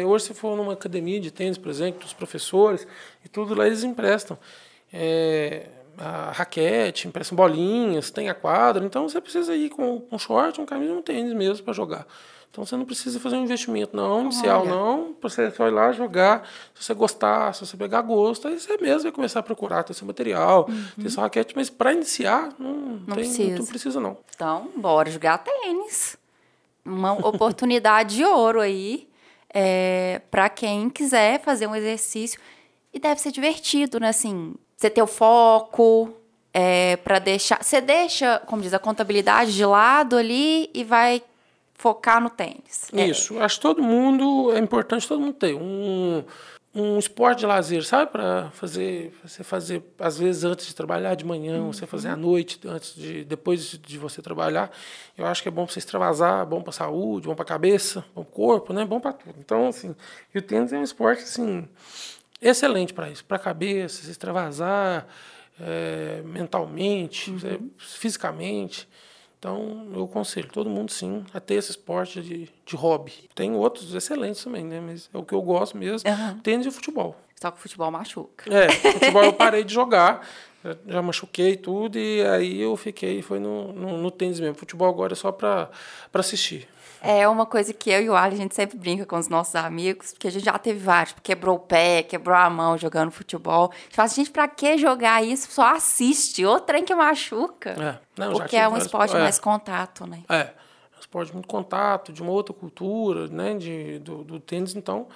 [0.07, 2.87] Hoje, se for numa academia de tênis, por exemplo, dos professores
[3.23, 4.37] e tudo, lá eles emprestam
[4.91, 8.83] é, a raquete, emprestam bolinhas, tem a quadra.
[8.83, 12.07] Então, você precisa ir com um short, um camisa um tênis mesmo para jogar.
[12.51, 14.69] Então, você não precisa fazer um investimento não, inicial Olha.
[14.69, 15.15] não.
[15.21, 16.45] Você ir lá jogar.
[16.75, 19.93] Se você gostar, se você pegar gosto, aí você mesmo vai começar a procurar ter
[19.93, 20.67] seu material,
[21.01, 21.55] ter sua raquete.
[21.55, 23.57] Mas para iniciar, não, tem, precisa.
[23.57, 24.17] não precisa não.
[24.35, 26.17] Então, bora jogar tênis.
[26.83, 29.07] Uma oportunidade de ouro aí
[29.53, 32.37] é, para quem quiser fazer um exercício.
[32.93, 34.09] E deve ser divertido, né?
[34.09, 36.13] Assim, você ter o foco
[36.53, 37.63] é, para deixar.
[37.63, 41.23] Você deixa, como diz, a contabilidade de lado ali e vai
[41.81, 42.89] focar no tênis.
[42.93, 46.23] É, Isso, acho que todo mundo, é importante todo mundo ter um,
[46.75, 48.11] um esporte de lazer, sabe?
[48.11, 52.59] Para fazer, você fazer, às vezes, antes de trabalhar de manhã, você fazer à noite,
[52.67, 54.71] antes de, depois de você trabalhar.
[55.17, 57.47] Eu acho que é bom para você extravasar, bom para a saúde, bom para a
[57.47, 58.85] cabeça, bom para o corpo, né?
[58.85, 59.35] Bom para tudo.
[59.39, 59.95] Então, assim,
[60.35, 61.67] e o tênis é um esporte, assim,
[62.39, 65.07] excelente para isso, para a cabeça, se extravasar
[65.59, 68.87] é, mentalmente, é, fisicamente.
[69.41, 73.11] Então, eu aconselho todo mundo, sim, a ter esse esporte de, de hobby.
[73.33, 74.79] Tem outros excelentes também, né?
[74.79, 76.39] Mas é o que eu gosto mesmo, Aham.
[76.43, 77.15] tênis e futebol.
[77.41, 78.53] Só que o futebol machuca.
[78.55, 80.27] É, futebol eu parei de jogar,
[80.63, 84.53] já- já machuquei tudo, e aí eu fiquei, foi no, no, no tênis mesmo.
[84.53, 85.71] Futebol agora é só para
[86.13, 86.67] assistir.
[87.03, 89.55] É uma coisa que eu e o Ali, a gente sempre brinca com os nossos
[89.55, 93.09] amigos, porque a gente já teve vários, tipo, quebrou o pé, quebrou a mão jogando
[93.09, 93.71] futebol.
[93.71, 95.51] A gente fala assim, gente, pra que jogar isso?
[95.51, 97.71] Só assiste, ou trem que machuca.
[97.71, 99.19] É, não, porque é um esporte é.
[99.19, 100.21] mais contato, né?
[100.29, 100.53] É, é
[100.95, 105.07] um esporte muito contato, de uma outra cultura, né, de, do, do tênis, então,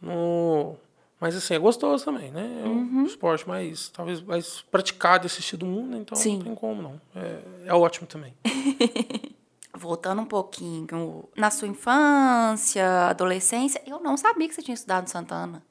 [0.00, 0.76] no,
[1.18, 5.60] mas assim, é gostoso também, né, é um esporte mais, talvez, mais praticado e assistido
[5.60, 6.36] do mundo, né, então Sim.
[6.36, 8.32] não tem como não, é, é ótimo também.
[9.72, 15.08] Voltando um pouquinho, na sua infância, adolescência, eu não sabia que você tinha estudado no
[15.08, 15.62] Santana.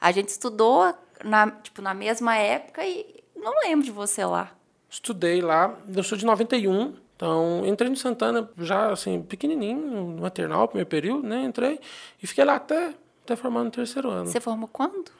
[0.00, 4.52] A gente estudou na, tipo, na mesma época e não lembro de você lá.
[4.90, 10.68] Estudei lá, eu sou de 91, então entrei no Santana já, assim, pequenininho, no maternal,
[10.68, 11.80] primeiro período, né, entrei
[12.22, 14.26] e fiquei lá até, até formar no terceiro ano.
[14.26, 15.10] Você formou quando?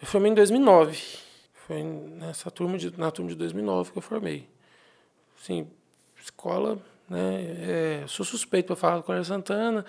[0.00, 1.00] Eu formei em 2009.
[1.66, 4.48] Foi nessa turma de, na turma de 2009 que eu formei.
[5.40, 5.66] Sim,
[6.20, 8.02] escola, né?
[8.02, 9.84] é, sou suspeito para falar do Colégio Santana.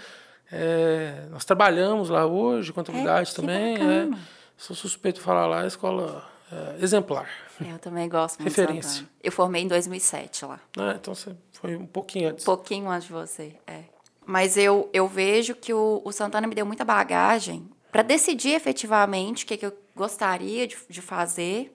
[0.51, 3.73] é, nós trabalhamos lá hoje, contabilidade que também.
[3.73, 4.15] bacana.
[4.15, 4.19] é,
[4.58, 7.30] sou suspeito para falar lá, escola é, exemplar.
[7.60, 8.91] Eu também gosto muito Referência.
[8.91, 9.10] Santana.
[9.23, 10.60] Eu formei em 2007 lá.
[10.78, 10.97] né?
[10.99, 12.43] Então você foi um pouquinho antes.
[12.43, 13.84] Um pouquinho antes de você, é.
[14.25, 19.45] Mas eu, eu vejo que o, o Santana me deu muita bagagem para decidir efetivamente
[19.45, 21.71] o que, que eu gostaria de, de fazer.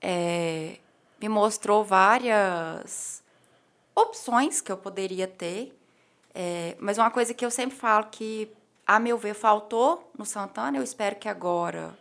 [0.00, 0.76] É,
[1.20, 3.22] me mostrou várias
[3.96, 5.76] opções que eu poderia ter.
[6.34, 8.52] É, mas uma coisa que eu sempre falo que,
[8.86, 11.98] a meu ver, faltou no Santana, eu espero que agora,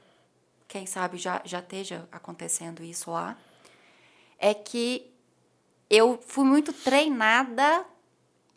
[0.67, 3.37] quem sabe, já, já esteja acontecendo isso lá,
[4.37, 5.09] é que
[5.89, 7.85] eu fui muito treinada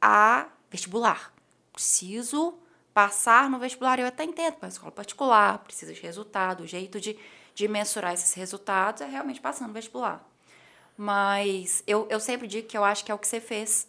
[0.02, 1.32] a vestibular.
[1.72, 2.58] Preciso
[2.92, 4.00] passar no vestibular.
[4.00, 6.64] Eu até entendo, para escola particular, precisa de resultado.
[6.64, 7.16] O jeito de,
[7.54, 10.28] de mensurar esses resultados é realmente passando no vestibular.
[11.00, 13.86] Mas eu, eu sempre digo que eu acho que é o que você fez.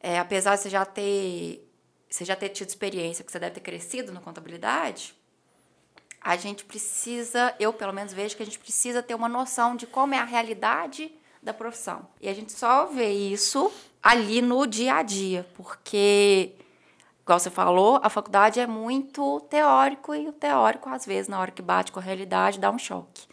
[0.00, 1.64] É, apesar de você já ter
[2.08, 5.14] você já ter tido experiência, que você deve ter crescido na contabilidade,
[6.22, 9.86] a gente precisa, eu pelo menos vejo que a gente precisa ter uma noção de
[9.86, 12.08] como é a realidade da profissão.
[12.20, 13.70] E a gente só vê isso
[14.02, 16.52] ali no dia a dia, porque,
[17.20, 21.50] igual você falou, a faculdade é muito teórico e o teórico, às vezes, na hora
[21.50, 23.26] que bate com a realidade, dá um choque.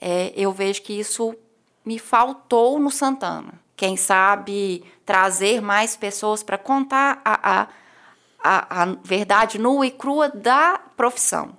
[0.00, 1.36] É, eu vejo que isso
[1.84, 3.60] me faltou no Santana.
[3.76, 7.68] Quem sabe trazer mais pessoas para contar a, a,
[8.42, 11.56] a, a verdade nua e crua da profissão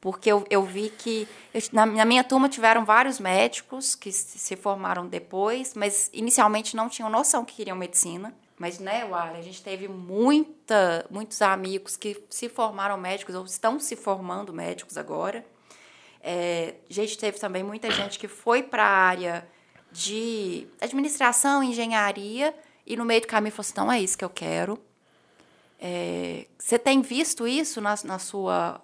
[0.00, 1.26] porque eu, eu vi que
[1.72, 7.10] na, na, minha turma tiveram vários médicos que se formaram depois, mas inicialmente não tinham
[7.10, 8.34] noção que queriam medicina.
[8.58, 13.78] Mas, né, Wally, a gente teve muita, muitos amigos que se formaram médicos ou estão
[13.78, 15.44] se formando médicos agora.
[16.22, 19.48] É, gente teve também muita gente que foi para a área
[19.90, 22.54] de administração, engenharia,
[22.86, 24.78] e no meio do caminho falou assim: não é isso que eu quero.
[25.80, 28.80] É, você tem visto isso na, na sua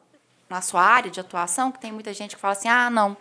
[0.49, 3.17] na sua área de atuação, que tem muita gente que fala assim: ah, não,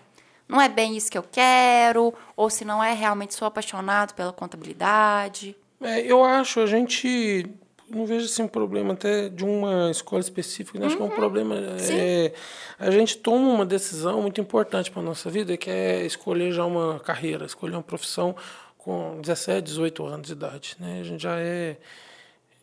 [0.48, 4.32] não é bem isso que eu quero, ou se não é realmente sou apaixonado pela
[4.32, 5.56] contabilidade?
[5.82, 7.50] É, eu acho, a gente
[7.96, 10.88] não vejo assim um problema até de uma escola específica, né?
[10.88, 11.16] acho que é um uhum.
[11.16, 11.56] problema.
[11.56, 12.34] É,
[12.80, 16.66] a gente toma uma decisão muito importante para a nossa vida, que é escolher já
[16.66, 18.36] uma carreira, escolher uma profissão
[18.78, 20.76] com 17, 18 anos de idade.
[20.80, 21.00] Né?
[21.02, 21.78] A gente já é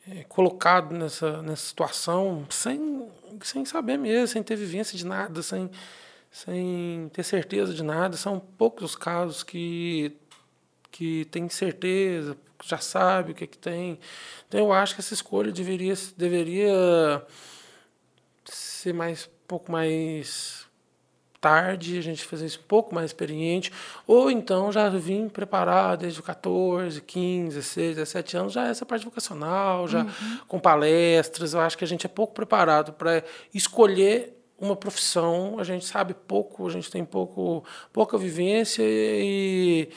[0.09, 3.09] é, colocado nessa, nessa situação sem,
[3.43, 5.71] sem saber mesmo, sem ter vivência de nada, sem,
[6.31, 8.17] sem ter certeza de nada.
[8.17, 10.17] São poucos os casos que,
[10.91, 13.99] que tem certeza, já sabe o que, é que tem.
[14.49, 17.25] Então eu acho que essa escolha deveria, deveria
[18.45, 20.69] ser mais um pouco mais
[21.41, 23.73] tarde, a gente fazer isso um pouco mais experiente,
[24.07, 29.07] ou então já vim preparado desde os 14, 15, 16, 17 anos, já essa parte
[29.07, 30.39] vocacional, já uhum.
[30.47, 33.25] com palestras, eu acho que a gente é pouco preparado para
[33.55, 39.89] escolher uma profissão, a gente sabe pouco, a gente tem pouco, pouca vivência e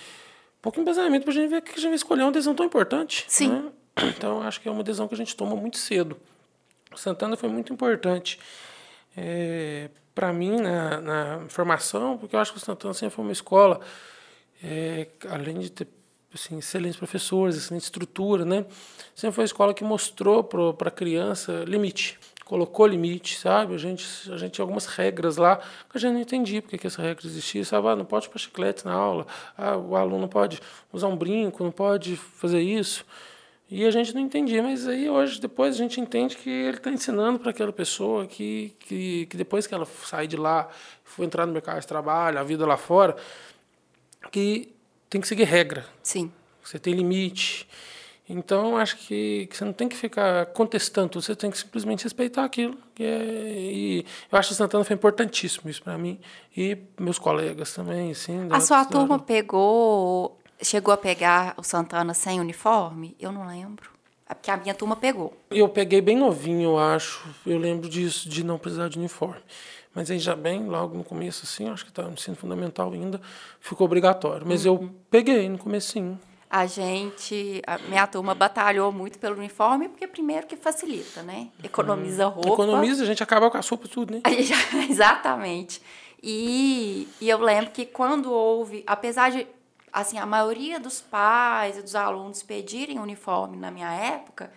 [0.64, 3.26] pouco embasamento para a gente ver que a gente vai escolher uma decisão tão importante.
[3.28, 3.50] Sim.
[3.50, 3.72] Né?
[4.18, 6.18] Então, acho que é uma decisão que a gente toma muito cedo.
[6.92, 8.40] O Santana foi muito importante
[9.16, 13.32] é, para mim na, na, formação, porque eu acho que o Santana sempre foi uma
[13.32, 13.80] escola,
[14.64, 15.88] é, além de ter
[16.34, 18.66] assim, excelentes professores, excelente estrutura, né?
[19.14, 23.74] Sempre foi uma escola que mostrou para a criança limite, colocou limite, sabe?
[23.74, 25.58] A gente, a gente tinha algumas regras lá
[25.90, 27.88] que a gente não entendia porque que essas regras existiam, sabe?
[27.88, 29.26] Ah, não pode pôr chiclete na aula,
[29.58, 30.60] ah, o aluno não pode
[30.92, 33.06] usar um brinco, não pode fazer isso.
[33.76, 36.92] E a gente não entendia, mas aí hoje, depois, a gente entende que ele está
[36.92, 40.70] ensinando para aquela pessoa que, que, que depois que ela sai de lá,
[41.04, 43.16] for entrar no mercado de trabalho, a vida lá fora,
[44.32, 44.72] que
[45.10, 45.88] tem que seguir regra.
[46.04, 46.32] Sim.
[46.64, 47.68] Você tem limite.
[48.28, 52.46] Então, acho que, que, você não tem que ficar contestando, você tem que simplesmente respeitar
[52.46, 52.78] aquilo.
[52.98, 56.20] É, e eu acho que Santana foi importantíssimo isso para mim
[56.56, 58.12] e meus colegas também.
[58.12, 63.16] Assim, a sua turma pegou chegou a pegar o Santana sem uniforme?
[63.20, 63.92] Eu não lembro.
[64.28, 65.38] É porque a minha turma pegou.
[65.52, 67.28] Eu peguei bem novinho, eu acho.
[67.46, 69.42] Eu lembro disso, de não precisar de uniforme.
[69.94, 73.22] Mas aí já bem, logo no começo, assim, acho que estava no ensino fundamental ainda,
[73.60, 74.48] ficou obrigatório.
[74.48, 74.74] Mas uhum.
[74.74, 76.20] eu peguei no comecinho.
[76.56, 81.48] A gente, a minha turma batalhou muito pelo uniforme, porque primeiro que facilita, né?
[81.64, 82.50] Economiza roupa.
[82.50, 84.22] Economiza, a gente acaba com a sopa tudo, né?
[84.88, 85.82] exatamente.
[86.22, 89.48] E, e eu lembro que quando houve, apesar de
[89.92, 94.52] assim, a maioria dos pais e dos alunos pedirem uniforme na minha época,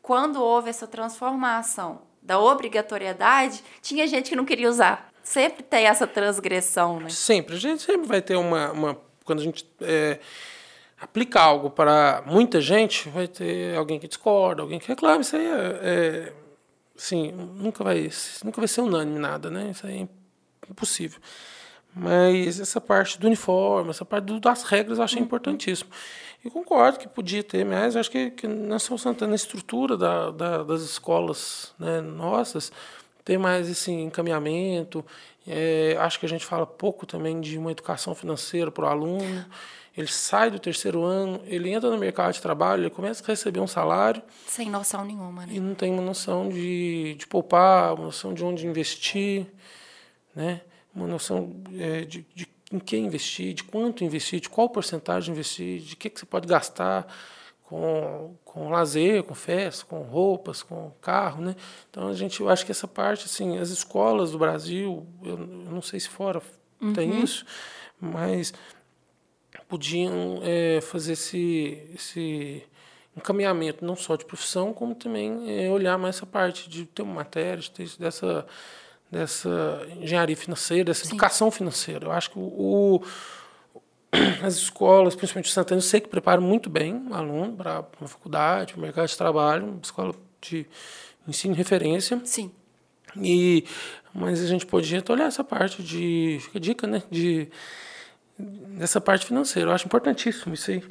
[0.00, 5.10] quando houve essa transformação da obrigatoriedade, tinha gente que não queria usar.
[5.24, 7.08] Sempre tem essa transgressão, né?
[7.08, 7.56] Sempre.
[7.56, 8.70] A gente sempre vai ter uma.
[8.70, 10.20] uma quando a gente é,
[11.00, 15.22] aplica algo para muita gente, vai ter alguém que discorda, alguém que reclama.
[15.22, 15.80] Isso aí é.
[15.82, 16.32] é
[16.94, 18.10] sim, nunca vai,
[18.44, 19.70] nunca vai ser unânime nada, né?
[19.70, 21.18] Isso aí é impossível.
[21.94, 25.24] Mas essa parte do uniforme, essa parte do, das regras eu achei uhum.
[25.24, 25.90] importantíssimo.
[26.44, 27.96] E concordo que podia ter mais.
[27.96, 32.70] Acho que, que na São Santana, a estrutura da, da, das escolas né, nossas,
[33.24, 35.04] tem mais esse encaminhamento.
[35.46, 39.44] É, acho que a gente fala pouco também de uma educação financeira para o aluno.
[40.00, 43.60] Ele sai do terceiro ano, ele entra no mercado de trabalho, ele começa a receber
[43.60, 44.22] um salário.
[44.46, 45.52] Sem noção nenhuma, né?
[45.54, 49.46] E não tem uma noção de, de poupar, uma noção de onde investir,
[50.34, 50.62] né?
[50.94, 55.80] uma noção é, de, de em que investir, de quanto investir, de qual porcentagem investir,
[55.80, 57.04] de que, que você pode gastar
[57.64, 61.56] com, com lazer, com festa, com roupas, com carro, né?
[61.90, 65.72] Então a gente, eu acho que essa parte, assim, as escolas do Brasil, eu, eu
[65.72, 66.40] não sei se fora
[66.80, 66.92] uhum.
[66.92, 67.44] tem isso,
[68.00, 68.54] mas
[69.70, 72.62] podiam é, fazer esse, esse
[73.16, 77.14] encaminhamento não só de profissão, como também é, olhar mais essa parte de ter uma
[77.14, 78.46] matéria, de ter dessa
[79.10, 81.14] dessa engenharia financeira, dessa Sim.
[81.14, 82.06] educação financeira.
[82.06, 83.02] Eu acho que o,
[84.42, 88.08] as escolas, principalmente o Santana, eu sei que preparam muito bem o aluno para uma
[88.08, 90.64] faculdade, para o mercado de trabalho, uma escola de
[91.26, 92.20] ensino referência.
[92.24, 92.52] Sim.
[93.16, 93.64] E,
[94.14, 96.38] mas a gente podia olhar essa parte de.
[96.42, 97.02] Fica dica, né?
[97.10, 97.48] De,
[98.40, 99.70] dessa parte financeira.
[99.70, 100.82] Eu acho importantíssimo isso aí.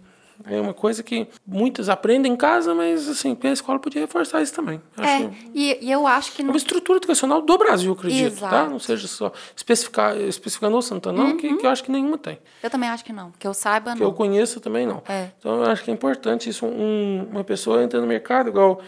[0.46, 4.54] É uma coisa que muitos aprendem em casa, mas assim, a escola podia reforçar isso
[4.54, 4.82] também.
[4.98, 6.42] é, que, e, e, eu acho que...
[6.42, 8.48] É uma estrutura educacional do Brasil, acredito, tá?
[8.48, 8.56] Exato.
[8.56, 8.70] tá?
[8.70, 11.38] Não seja só especificar, especificando o Santana, uhum.
[11.38, 12.40] que, que eu acho que nenhuma tem.
[12.64, 13.32] Eu também acho que não.
[13.38, 13.98] Que eu saiba, não.
[13.98, 15.04] Que eu conheça também, não.
[15.10, 15.30] É.
[15.38, 16.66] Então, eu acho que é importante isso.
[16.66, 18.82] Um, uma pessoa entra no mercado, igual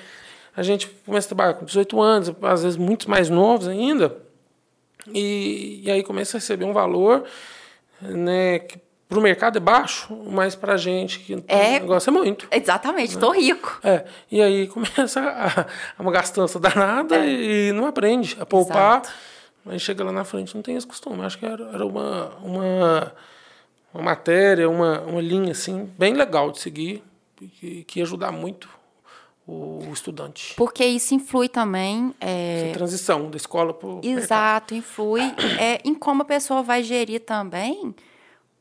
[0.55, 4.17] a gente começa a trabalhar com 18 anos, às vezes muitos mais novos ainda,
[5.13, 7.25] e, e aí começa a receber um valor
[8.01, 8.79] né, que
[9.11, 12.47] para o mercado é baixo, mas para a gente que é, negócio é muito.
[12.49, 13.39] Exatamente, estou né?
[13.39, 13.77] rico.
[13.83, 15.61] É, e aí começa a,
[15.97, 17.27] a uma gastança danada é.
[17.27, 19.01] e não aprende a poupar.
[19.01, 19.11] Exato.
[19.65, 21.25] Aí chega lá na frente não tem esse costume.
[21.25, 23.13] Acho que era, era uma, uma,
[23.93, 27.03] uma matéria, uma, uma linha assim, bem legal de seguir,
[27.35, 28.69] que, que ia ajudar muito
[29.51, 30.53] o estudante.
[30.55, 32.13] Porque isso influi também.
[32.19, 32.65] É...
[32.65, 34.01] Essa transição da escola para o.
[34.03, 34.75] Exato, mercado.
[34.75, 35.21] influi
[35.59, 37.93] é, em como a pessoa vai gerir também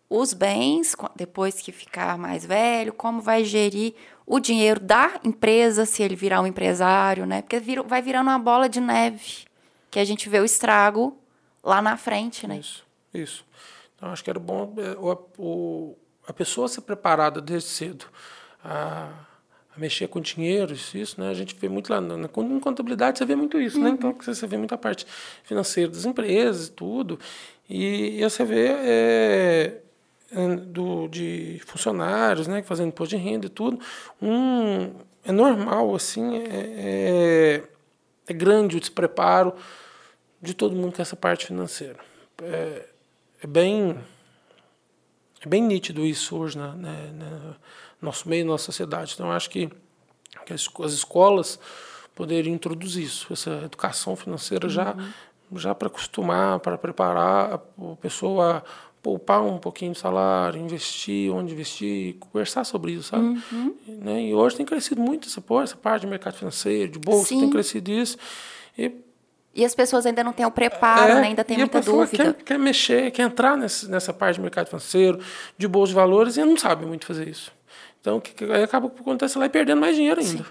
[0.08, 3.94] os bens, depois que ficar mais velho, como vai gerir
[4.26, 7.42] o dinheiro da empresa, se ele virar um empresário, né?
[7.42, 9.44] Porque vai virando uma bola de neve,
[9.88, 11.16] que a gente vê o estrago
[11.62, 12.58] lá na frente, né?
[12.58, 13.46] Isso, isso.
[13.94, 18.06] Então, acho que era bom é, o, o, a pessoa ser preparada desde cedo
[18.64, 19.10] a,
[19.80, 21.30] mexer com dinheiro, isso, né?
[21.30, 23.86] A gente vê muito lá, na, na contabilidade você vê muito isso, né?
[23.86, 23.92] uhum.
[23.92, 23.98] né?
[23.98, 25.06] Então, você vê muita parte
[25.42, 27.18] financeira das empresas e tudo,
[27.68, 28.68] e, e você vê...
[28.68, 29.80] É,
[30.64, 33.80] do, de funcionários, né, fazendo imposto de renda e tudo,
[34.22, 34.92] um,
[35.24, 37.62] é normal, assim, é, é,
[38.28, 39.54] é grande o despreparo
[40.40, 41.98] de todo mundo com essa parte financeira.
[42.42, 42.86] É,
[43.42, 43.98] é bem
[45.44, 47.56] é bem nítido isso hoje na, né, no
[48.00, 49.12] nosso meio, nossa sociedade.
[49.14, 49.70] Então, acho que,
[50.46, 51.58] que as, as escolas
[52.14, 54.72] poderiam introduzir isso, essa educação financeira uhum.
[54.72, 54.96] já,
[55.56, 57.58] já para acostumar, para preparar a
[57.96, 58.62] pessoa
[59.02, 63.40] poupar um pouquinho de salário, investir, onde investir, conversar sobre isso, sabe?
[63.50, 63.74] Uhum.
[63.86, 64.24] Né?
[64.26, 67.40] E hoje tem crescido muito essa, essa parte de mercado financeiro, de bolsa, Sim.
[67.40, 68.18] tem crescido isso.
[68.76, 68.92] E,
[69.54, 71.28] e as pessoas ainda não têm o preparo, é, né?
[71.28, 72.34] ainda tem muita dúvida.
[72.34, 75.18] Quer, quer mexer, quer entrar nessa, nessa parte de mercado financeiro,
[75.56, 77.50] de bolsa de valores, e não sabe muito fazer isso.
[78.00, 80.46] Então, que, que acaba acontecendo lá e perdendo mais dinheiro ainda.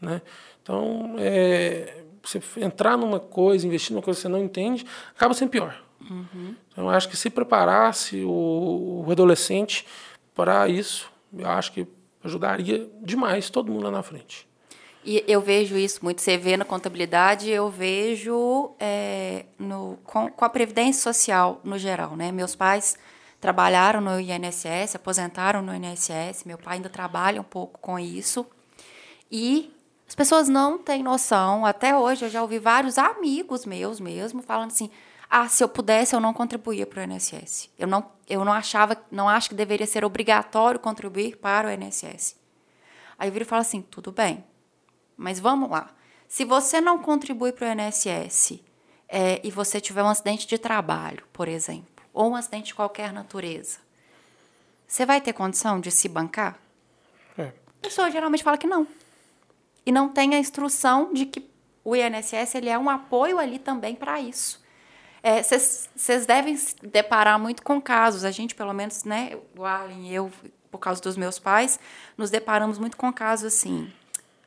[0.00, 0.22] Né?
[0.62, 5.50] Então, é, você entrar numa coisa, investir numa coisa que você não entende, acaba sendo
[5.50, 5.82] pior.
[6.00, 6.54] Uhum.
[6.72, 9.86] Então, eu acho que se preparasse o, o adolescente
[10.34, 11.86] para isso, eu acho que
[12.24, 14.48] ajudaria demais todo mundo lá na frente.
[15.04, 16.20] E eu vejo isso muito.
[16.20, 22.16] Você vê na contabilidade, eu vejo é, no, com, com, a Previdência Social no geral.
[22.16, 22.32] Né?
[22.32, 22.98] Meus pais
[23.40, 28.46] trabalharam no INSS, aposentaram no INSS, meu pai ainda trabalha um pouco com isso.
[29.30, 29.72] E
[30.08, 31.66] as pessoas não têm noção.
[31.66, 34.90] Até hoje eu já ouvi vários amigos meus mesmo falando assim:
[35.30, 37.70] ah, se eu pudesse, eu não contribuía para o INSS.
[37.78, 42.36] Eu não, eu não achava, não acho que deveria ser obrigatório contribuir para o INSS.
[43.18, 44.44] Aí eu viro e falo assim, tudo bem,
[45.16, 45.90] mas vamos lá.
[46.28, 48.60] Se você não contribui para o INSS
[49.08, 53.12] é, e você tiver um acidente de trabalho, por exemplo, ou um acidente de qualquer
[53.12, 53.78] natureza,
[54.86, 56.58] você vai ter condição de se bancar?
[57.36, 57.44] É.
[57.44, 58.86] A pessoa geralmente fala que não.
[59.84, 61.48] E não tem a instrução de que
[61.84, 64.62] o INSS ele é um apoio ali também para isso.
[65.42, 68.24] Vocês é, devem se deparar muito com casos.
[68.24, 70.30] A gente, pelo menos, né, o Arlen e eu,
[70.70, 71.78] por causa dos meus pais,
[72.16, 73.92] nos deparamos muito com casos assim.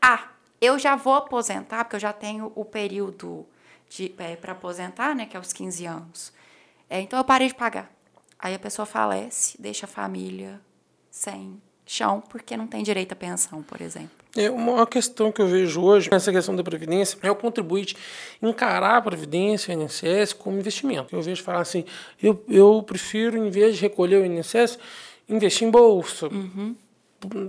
[0.02, 3.46] Ah, eu já vou aposentar, porque eu já tenho o período
[4.18, 6.34] é, para aposentar, né, que é os 15 anos.
[6.92, 7.90] É, então eu parei de pagar.
[8.38, 10.60] Aí a pessoa falece, deixa a família
[11.10, 14.12] sem chão, porque não tem direito à pensão, por exemplo.
[14.36, 17.96] É uma questão que eu vejo hoje nessa questão da previdência é o contribuinte
[18.42, 21.16] encarar a previdência, o INSS, como investimento.
[21.16, 21.86] Eu vejo falar assim,
[22.22, 24.78] eu, eu prefiro, em vez de recolher o INSS,
[25.30, 26.76] investir em bolsa, uhum.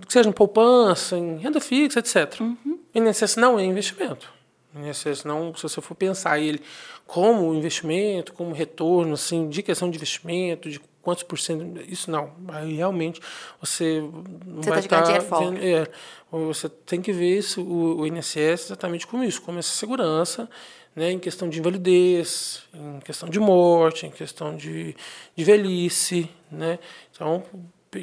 [0.06, 2.40] que seja em poupança, em renda fixa, etc.
[2.40, 2.78] Uhum.
[2.94, 4.32] O INSS não é investimento.
[4.74, 6.60] O INSS não, se você for pensar ele
[7.06, 12.32] como investimento, como retorno, assim, de questão de investimento, de quantos por cento, isso não.
[12.48, 13.20] Aí realmente
[13.60, 14.00] você
[14.46, 15.86] não você vai tá estar tá vendo, é,
[16.30, 20.48] você tem que ver isso, o, o INSS exatamente como isso, como essa segurança,
[20.94, 24.94] né, em questão de invalidez, em questão de morte, em questão de,
[25.34, 26.78] de velhice, né?
[27.14, 27.42] Então,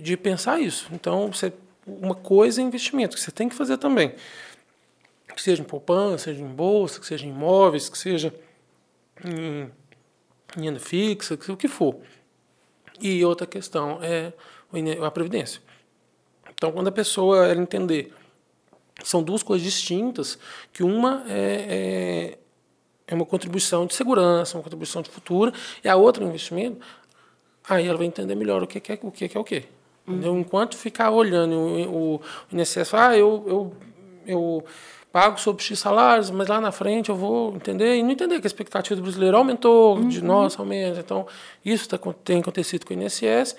[0.01, 0.87] de pensar isso.
[0.91, 1.53] Então, você,
[1.85, 4.13] uma coisa é investimento que você tem que fazer também.
[5.33, 8.33] Que seja em poupança, seja em bolsa, que seja em imóveis, que seja
[9.23, 9.69] em,
[10.57, 11.95] em renda fixa, o que for.
[12.99, 14.33] E outra questão é
[15.05, 15.61] a previdência.
[16.53, 18.13] Então, quando a pessoa ela entender
[19.03, 20.37] são duas coisas distintas,
[20.73, 22.37] que uma é, é,
[23.07, 25.53] é, uma contribuição de segurança, uma contribuição de futuro,
[25.83, 26.85] e a outra é um investimento,
[27.67, 29.63] aí ela vai entender melhor o que é o que é o que.
[30.07, 30.39] Uhum.
[30.39, 32.21] Enquanto ficar olhando o, o
[32.51, 33.73] INSS, ah, eu, eu,
[34.25, 34.65] eu
[35.11, 38.45] pago sobre X salários, mas lá na frente eu vou entender, e não entender que
[38.45, 40.07] a expectativa do brasileiro aumentou, uhum.
[40.07, 40.99] de nossa aumenta.
[40.99, 41.25] Então,
[41.65, 43.55] isso tá, tem acontecido com o INSS.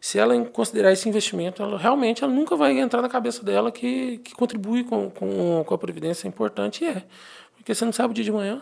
[0.00, 4.18] Se ela considerar esse investimento, ela realmente ela nunca vai entrar na cabeça dela que,
[4.18, 7.02] que contribui com, com, com a Previdência é importante, e é.
[7.56, 8.60] Porque você não sabe o dia de manhã.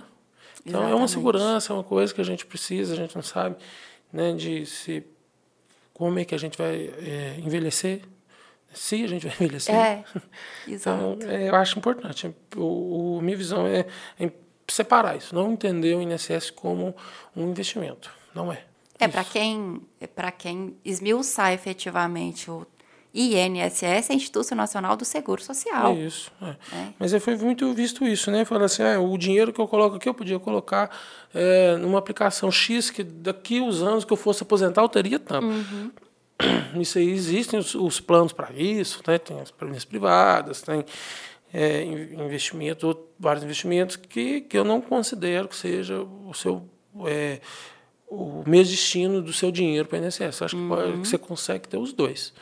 [0.65, 0.93] Então, Exatamente.
[0.93, 3.57] é uma segurança, é uma coisa que a gente precisa, a gente não sabe
[4.13, 5.05] né, de se
[5.93, 8.03] como é que a gente vai é, envelhecer,
[8.73, 9.75] se a gente vai envelhecer.
[9.75, 10.05] É,
[10.67, 11.17] exato.
[11.17, 12.35] Então, é, eu acho importante.
[12.57, 13.87] O, o minha visão é,
[14.19, 14.31] é,
[14.69, 16.95] separar isso, não entender o INSS como
[17.37, 18.11] um investimento.
[18.35, 18.65] Não é.
[18.99, 22.67] É, para quem, é quem esmiuçar efetivamente o
[23.15, 25.93] INSS, é Instituto Nacional do Seguro Social.
[25.93, 26.31] É isso.
[26.41, 26.47] É.
[26.47, 26.89] É.
[26.99, 28.45] Mas foi muito visto isso, né?
[28.45, 30.91] Falar assim, ah, o dinheiro que eu coloco aqui eu podia colocar
[31.35, 35.47] é, numa aplicação X que daqui os anos que eu fosse aposentar eu teria tanto.
[35.47, 35.91] Uhum.
[36.81, 39.19] Isso aí existem os, os planos para isso, né?
[39.19, 40.85] tem as previdências privadas, tem
[41.53, 46.69] é, investimentos, vários investimentos que, que eu não considero que seja o seu
[47.07, 47.41] é,
[48.13, 50.43] o mesmo destino do seu dinheiro para o INSS.
[50.43, 51.01] Acho uhum.
[51.01, 52.33] que, você consegue ter os dois.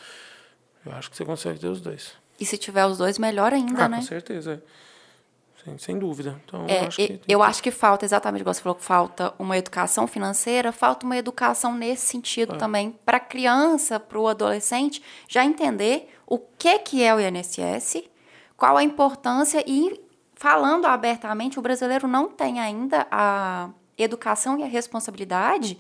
[0.85, 2.13] Eu acho que você consegue ter os dois.
[2.41, 3.99] E se tiver os dois, melhor ainda, ah, né?
[3.99, 4.63] Com certeza.
[5.65, 6.41] Sem, sem dúvida.
[6.45, 9.35] Então, é, eu acho, que, eu acho que falta, exatamente igual você falou, que falta
[9.39, 12.57] uma educação financeira, falta uma educação nesse sentido é.
[12.57, 18.05] também, para a criança, para o adolescente, já entender o que, que é o INSS,
[18.57, 20.01] qual a importância e,
[20.35, 25.79] falando abertamente, o brasileiro não tem ainda a educação e a responsabilidade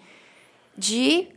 [0.76, 1.28] de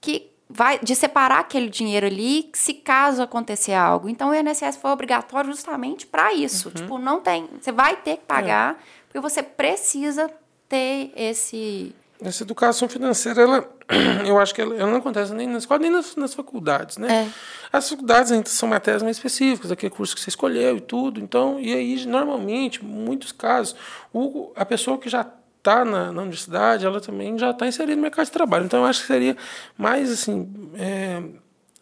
[0.00, 4.08] que vai de separar aquele dinheiro ali se caso acontecer algo.
[4.08, 6.68] Então o INSS foi obrigatório justamente para isso.
[6.68, 6.74] Uhum.
[6.74, 8.76] Tipo, não tem, você vai ter que pagar é.
[9.06, 10.30] porque você precisa
[10.68, 11.94] ter esse
[12.24, 13.68] essa educação financeira, ela,
[14.24, 17.26] eu acho que ela, ela não acontece nem na escola, nem nas, nas faculdades, né?
[17.26, 17.28] É.
[17.72, 21.20] As faculdades ainda são matérias mais específicas, aquele curso que você escolheu e tudo.
[21.20, 23.74] Então, e aí, normalmente, em muitos casos,
[24.12, 25.26] o, a pessoa que já
[25.62, 28.64] está na, na, universidade, ela também já está inserida no mercado de trabalho.
[28.64, 29.36] Então, eu acho que seria
[29.78, 31.22] mais, assim, é,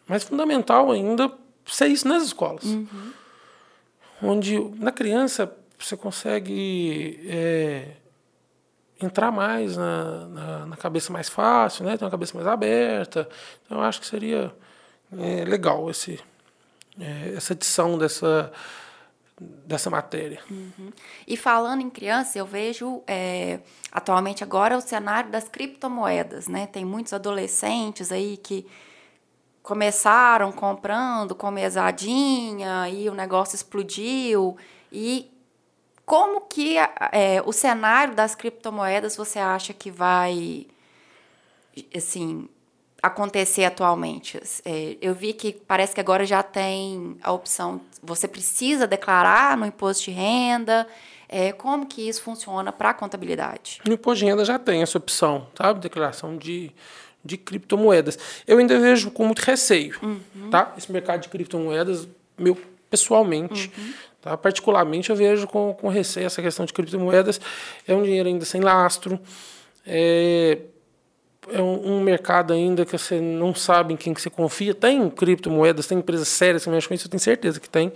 [0.07, 1.31] mais fundamental ainda
[1.65, 2.63] ser isso nas escolas.
[2.63, 3.11] Uhum.
[4.21, 7.87] Onde, na criança, você consegue é,
[9.01, 11.97] entrar mais na, na, na, cabeça mais fácil, né?
[11.97, 13.27] ter uma cabeça mais aberta.
[13.65, 14.53] Então, eu acho que seria
[15.17, 16.19] é, legal esse,
[16.99, 18.51] é, essa edição dessa
[19.65, 20.39] dessa matéria.
[20.49, 20.91] Uhum.
[21.27, 23.59] E falando em criança, eu vejo é,
[23.91, 26.67] atualmente agora o cenário das criptomoedas, né?
[26.67, 28.67] Tem muitos adolescentes aí que
[29.63, 34.57] começaram comprando com mesadinha e o negócio explodiu.
[34.91, 35.31] E
[36.05, 40.67] como que é, o cenário das criptomoedas você acha que vai
[41.95, 42.49] assim
[43.01, 44.39] acontecer atualmente?
[44.65, 49.65] É, eu vi que parece que agora já tem a opção, você precisa declarar no
[49.65, 50.87] imposto de renda.
[51.29, 53.79] É, como que isso funciona para a contabilidade?
[53.87, 55.79] No imposto de renda já tem essa opção, sabe?
[55.79, 56.71] Declaração de,
[57.23, 58.19] de criptomoedas.
[58.45, 60.49] Eu ainda vejo com muito receio, uhum.
[60.49, 60.73] tá?
[60.77, 62.57] Esse mercado de criptomoedas, meu
[62.89, 63.93] pessoalmente, uhum.
[64.21, 64.35] tá?
[64.35, 67.39] particularmente eu vejo com, com receio essa questão de criptomoedas.
[67.87, 69.17] É um dinheiro ainda sem lastro.
[69.87, 70.57] É,
[71.49, 74.73] é um, um, mercado ainda que você não sabe em quem que você confia.
[74.73, 77.91] Tem criptomoedas, tem empresas sérias que mexem com isso, eu tenho certeza que tem.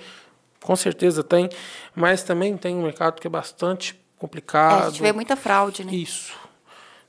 [0.61, 1.49] Com certeza tem.
[1.93, 4.83] Mas também tem um mercado que é bastante complicado.
[4.83, 5.93] É, a gente vê muita fraude, né?
[5.93, 6.33] Isso.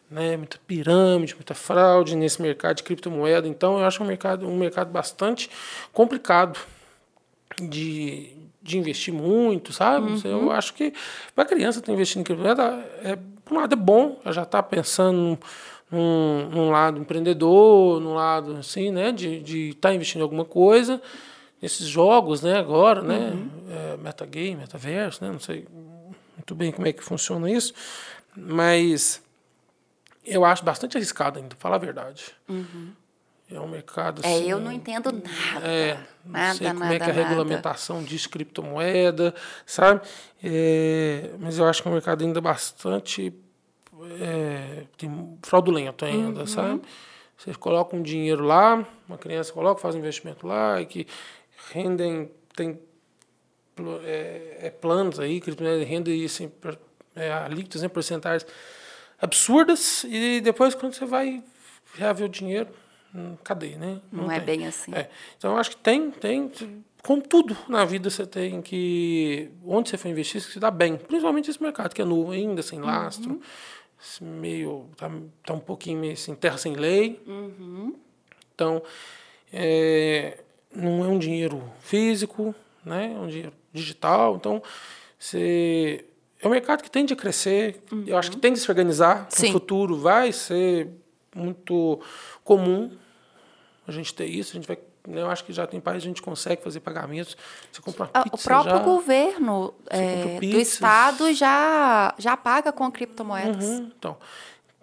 [0.08, 3.48] Né, muita pirâmide, muita fraude nesse mercado de criptomoeda.
[3.48, 5.50] Então, eu acho um mercado, um mercado bastante
[5.92, 6.60] complicado
[7.60, 8.32] de,
[8.62, 10.12] de investir muito, sabe?
[10.12, 10.20] Uhum.
[10.24, 10.92] Eu acho que
[11.34, 14.32] para a criança estar tá investindo em criptomoeda, é, por um lado é bom, ela
[14.32, 15.38] já está pensando
[15.90, 21.00] num, lado empreendedor, num lado assim, né, de estar tá investindo em alguma coisa,
[21.60, 23.50] nesses jogos, né, agora, né, uhum.
[23.70, 25.66] é, metagame, metaverso, né, não sei
[26.36, 27.72] muito bem como é que funciona isso,
[28.36, 29.22] mas
[30.24, 32.24] eu acho bastante arriscado ainda, falar a verdade.
[32.48, 32.92] Uhum.
[33.48, 35.66] É um mercado assim, É, eu não entendo nada.
[35.66, 39.32] É, não nada, sei como nada, é que é a regulamentação diz criptomoeda,
[39.64, 40.00] sabe?
[40.42, 43.32] É, mas eu acho que é um mercado ainda bastante
[44.20, 46.46] é, tem fraudulento ainda, uhum.
[46.46, 46.82] sabe?
[47.36, 51.06] Você coloca um dinheiro lá, uma criança coloca, faz um investimento lá, e que
[51.72, 52.78] rendem, tem
[54.04, 55.50] é, é planos aí, que
[55.84, 56.50] rendem assim,
[57.14, 58.46] é, alíquotas em né, porcentagens
[59.20, 61.42] absurdas e depois quando você vai
[61.94, 62.68] reaver o dinheiro,
[63.14, 64.00] hum, cadê, né?
[64.12, 64.94] Não, Não é bem assim.
[64.94, 65.08] É.
[65.36, 66.50] Então eu acho que tem, tem,
[67.02, 70.96] como tudo na vida você tem que onde você for investir, você se dá bem,
[70.96, 73.40] principalmente esse mercado que é novo ainda, sem lastro, uhum.
[74.20, 75.10] Meio tá,
[75.44, 77.20] tá um pouquinho meio assim, terra sem lei.
[77.26, 77.94] Uhum.
[78.54, 78.82] Então,
[79.52, 80.38] é,
[80.74, 82.54] não é um dinheiro físico,
[82.84, 83.12] né?
[83.14, 84.36] É um dinheiro digital.
[84.36, 84.62] Então,
[85.18, 86.04] você
[86.40, 87.82] é um mercado que tende a crescer.
[87.90, 88.04] Uhum.
[88.06, 89.26] Eu acho que tende a se organizar.
[89.30, 89.46] Sim.
[89.46, 90.88] No futuro vai ser
[91.34, 92.00] muito
[92.42, 92.90] comum
[93.86, 94.52] a gente ter isso.
[94.52, 94.78] A gente vai
[95.08, 97.36] eu acho que já tem países que a gente consegue fazer pagamentos.
[97.70, 102.90] Você compra uma pizza, O próprio já, governo é, do estado já, já paga com
[102.90, 103.64] criptomoedas.
[103.64, 104.16] Uhum, então,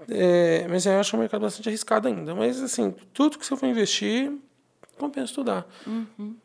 [0.09, 2.33] é, mas eu acho um mercado bastante arriscado ainda.
[2.35, 4.31] Mas, assim, tudo que você for investir,
[4.97, 5.67] compensa estudar.
[5.85, 6.35] Uhum.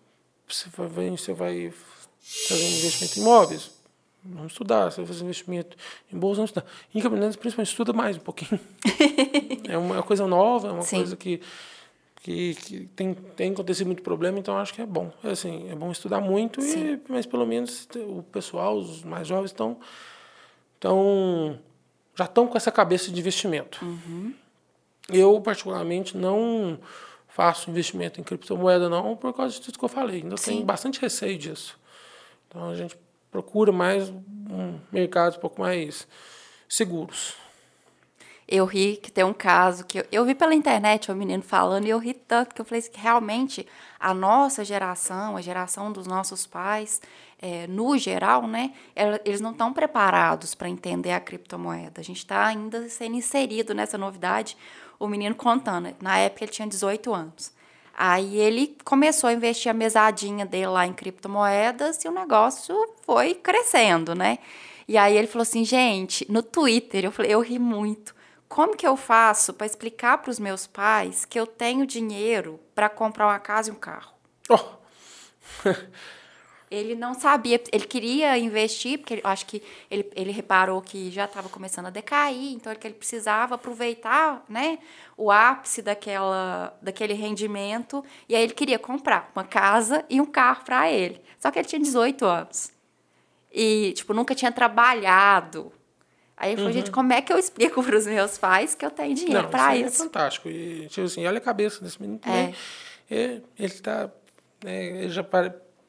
[0.47, 1.73] Você, vai, você vai
[2.21, 3.71] fazer um investimento em imóveis,
[4.25, 4.91] vamos estudar.
[4.91, 5.77] Você vai fazer investimento
[6.13, 6.67] em bolsa, vamos estudar.
[6.95, 8.61] Em Campinas, principalmente, estuda mais um pouquinho.
[9.69, 10.97] é uma coisa nova, é uma Sim.
[10.97, 11.41] coisa que,
[12.21, 15.13] que, que, tem, tem acontecido muito problema, então acho que é bom.
[15.23, 19.51] É, assim, é bom estudar muito, e, mas pelo menos o pessoal, os mais jovens,
[19.51, 19.79] estão...
[20.75, 21.59] estão
[22.19, 23.79] já estão com essa cabeça de investimento.
[23.85, 24.35] Uhum.
[25.09, 26.79] Eu, particularmente, não
[27.29, 30.23] faço investimento em criptomoeda, não, por causa de tudo que eu falei.
[30.23, 30.51] Ainda Sim.
[30.51, 31.79] tenho bastante receio disso.
[32.49, 32.99] Então, a gente
[33.31, 36.09] procura mais um mercados um pouco mais
[36.69, 37.35] seguros.
[38.49, 41.43] Eu ri que tem um caso que eu, eu vi pela internet o um menino
[41.43, 43.67] falando e eu ri tanto que eu falei que realmente
[44.01, 47.03] a nossa geração, a geração dos nossos pais,
[47.41, 48.73] é, no geral, né,
[49.25, 52.01] eles não estão preparados para entender a criptomoeda.
[52.01, 54.57] A gente está ainda sendo inserido nessa novidade.
[54.99, 57.53] O menino contando, na época ele tinha 18 anos.
[57.97, 62.75] Aí ele começou a investir a mesadinha dele lá em criptomoedas e o negócio
[63.05, 64.39] foi crescendo, né?
[64.87, 68.15] E aí ele falou assim, gente, no Twitter, eu falei, eu ri muito.
[68.49, 72.89] Como que eu faço para explicar para os meus pais que eu tenho dinheiro para
[72.89, 74.15] comprar uma casa e um carro?
[74.49, 74.79] Oh.
[76.71, 81.25] Ele não sabia, ele queria investir, porque eu acho que ele, ele reparou que já
[81.25, 84.79] estava começando a decair, então ele, que ele precisava aproveitar né,
[85.17, 90.63] o ápice daquela, daquele rendimento, e aí ele queria comprar uma casa e um carro
[90.65, 91.23] para ele.
[91.39, 92.71] Só que ele tinha 18 anos.
[93.51, 95.73] E, tipo, nunca tinha trabalhado.
[96.39, 96.73] Aí falou, uhum.
[96.73, 99.77] gente, como é que eu explico para os meus pais que eu tenho dinheiro para
[99.77, 100.03] isso?
[100.03, 100.49] É fantástico.
[100.49, 102.55] E, tipo assim, olha a cabeça desse menino também.
[103.11, 103.41] É.
[103.59, 104.09] Ele está.
[104.65, 105.25] É, ele já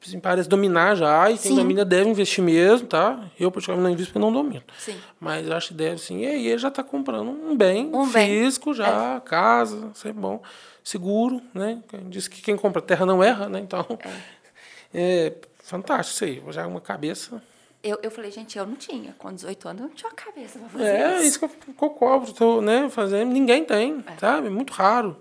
[0.06, 1.56] assim, parece dominar já, e quem sim.
[1.56, 3.30] domina deve investir mesmo, tá?
[3.39, 4.64] Eu, particularmente, não invisto porque não domino.
[4.78, 4.97] Sim.
[5.20, 6.22] Mas acho que deve sim.
[6.22, 8.76] E aí ele já está comprando um bem um físico bem.
[8.76, 9.20] já, é.
[9.20, 10.41] casa, sempre bom.
[10.84, 11.80] Seguro, né?
[12.08, 13.60] Diz que quem compra terra não erra, né?
[13.60, 13.86] Então,
[14.93, 16.54] é, é fantástico isso aí.
[16.54, 17.41] Já é uma cabeça...
[17.82, 19.16] Eu, eu falei, gente, eu não tinha.
[19.18, 21.24] Com 18 anos, eu não tinha uma cabeça para fazer é, isso.
[21.24, 21.52] É, isso que eu,
[21.82, 23.32] eu cobro, tô, né, fazendo.
[23.32, 24.18] Ninguém tem, é.
[24.18, 24.48] sabe?
[24.48, 25.16] É muito raro.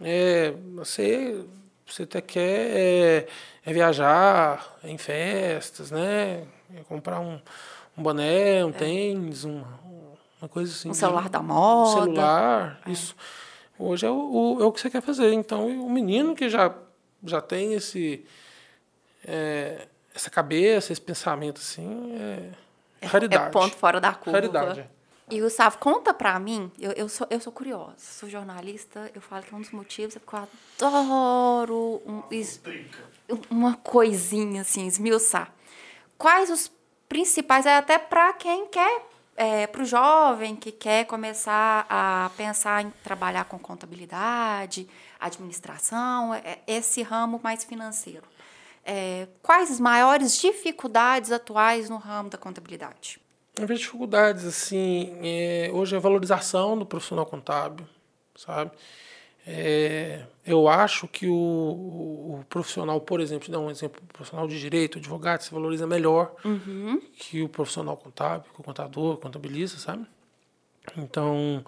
[0.00, 1.44] É, você,
[1.86, 2.76] você até quer...
[2.76, 3.28] É,
[3.68, 6.46] é viajar em festas, né?
[6.74, 7.38] É comprar um,
[7.96, 8.72] um boné, um é.
[8.72, 9.78] tênis, uma,
[10.40, 10.88] uma coisa assim.
[10.88, 11.90] Um celular da moda.
[11.90, 12.90] Um celular, é.
[12.90, 13.14] isso.
[13.78, 14.14] Hoje é o,
[14.56, 15.32] o, é o que você quer fazer.
[15.34, 16.74] Então, o menino que já,
[17.22, 18.24] já tem esse,
[19.22, 19.86] é,
[20.18, 22.50] essa cabeça, esse pensamento assim, é,
[23.00, 23.46] é raridade.
[23.46, 24.32] É ponto fora da curva.
[24.32, 24.90] Raridade.
[25.30, 29.42] E Gustavo, conta pra mim, eu, eu, sou, eu sou curiosa, sou jornalista, eu falo
[29.42, 32.60] que um dos motivos é porque eu adoro um, is,
[33.50, 35.52] uma coisinha assim, esmiuçar.
[36.16, 36.72] Quais os
[37.08, 39.02] principais, é até para quem quer,
[39.36, 44.88] é, para o jovem que quer começar a pensar em trabalhar com contabilidade,
[45.20, 48.24] administração, é, esse ramo mais financeiro.
[48.90, 53.20] É, quais as maiores dificuldades atuais no ramo da contabilidade?
[53.54, 57.86] Vejo dificuldades, assim, é, hoje é a valorização do profissional contábil,
[58.34, 58.70] sabe?
[59.46, 64.48] É, eu acho que o, o, o, profissional, por exemplo, dá um exemplo, o profissional
[64.48, 66.98] de direito, advogado, se valoriza melhor uhum.
[67.14, 70.06] que o profissional contábil, que o contador, contabilista, sabe?
[70.96, 71.62] Então,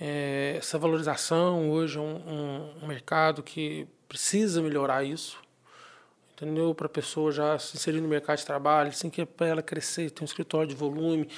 [0.00, 5.38] é, essa valorização hoje é um, um, um mercado que precisa melhorar isso,
[6.40, 6.74] entendeu?
[6.74, 9.62] Para a pessoa já se inserir no mercado de trabalho, assim que é para ela
[9.62, 11.28] crescer, ter um escritório de volume,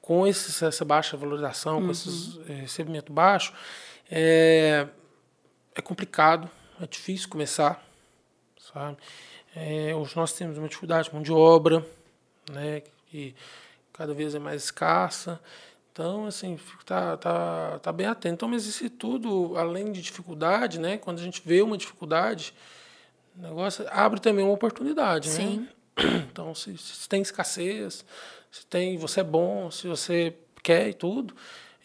[0.00, 1.86] com esse, essa baixa valorização, uhum.
[1.86, 3.52] com esse é, recebimento baixo,
[4.10, 4.86] é,
[5.74, 6.50] é complicado,
[6.80, 7.82] é difícil começar,
[8.72, 8.96] sabe?
[9.54, 11.84] É, hoje nós temos uma dificuldade mão de obra,
[12.50, 13.34] né, que
[13.92, 15.40] cada vez é mais escassa.
[15.92, 18.34] Então, assim, tá, tá, tá bem atento.
[18.34, 22.54] Então, mas isso tudo, além de dificuldade, né, quando a gente vê uma dificuldade,
[23.40, 25.34] negócio abre também uma oportunidade, né?
[25.34, 25.56] Sim.
[25.60, 25.68] né?
[26.30, 28.04] Então, se, se tem escassez,
[28.50, 31.34] se tem, você é bom, se você quer e tudo,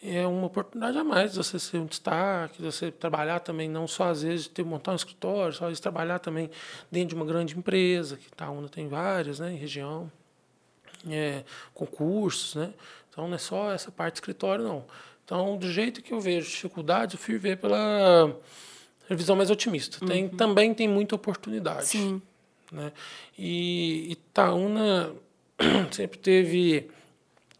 [0.02, 3.86] é uma oportunidade a mais de você ser um destaque, de você trabalhar também, não
[3.86, 6.50] só às vezes ter montar um escritório, só às vezes trabalhar também
[6.90, 10.10] dentro de uma grande empresa, que Itaúna tem várias, né, em região,
[11.08, 11.44] é,
[11.74, 12.72] concursos, né?
[13.10, 14.84] Então não é só essa parte de escritório, não.
[15.24, 18.32] Então, do jeito que eu vejo dificuldade, eu fui ver pela
[19.14, 20.04] visão mais otimista.
[20.04, 20.30] Tem, uhum.
[20.30, 21.86] Também tem muita oportunidade.
[21.86, 22.20] Sim.
[22.72, 22.92] Né?
[23.38, 25.12] E Itaúna
[25.92, 26.90] sempre teve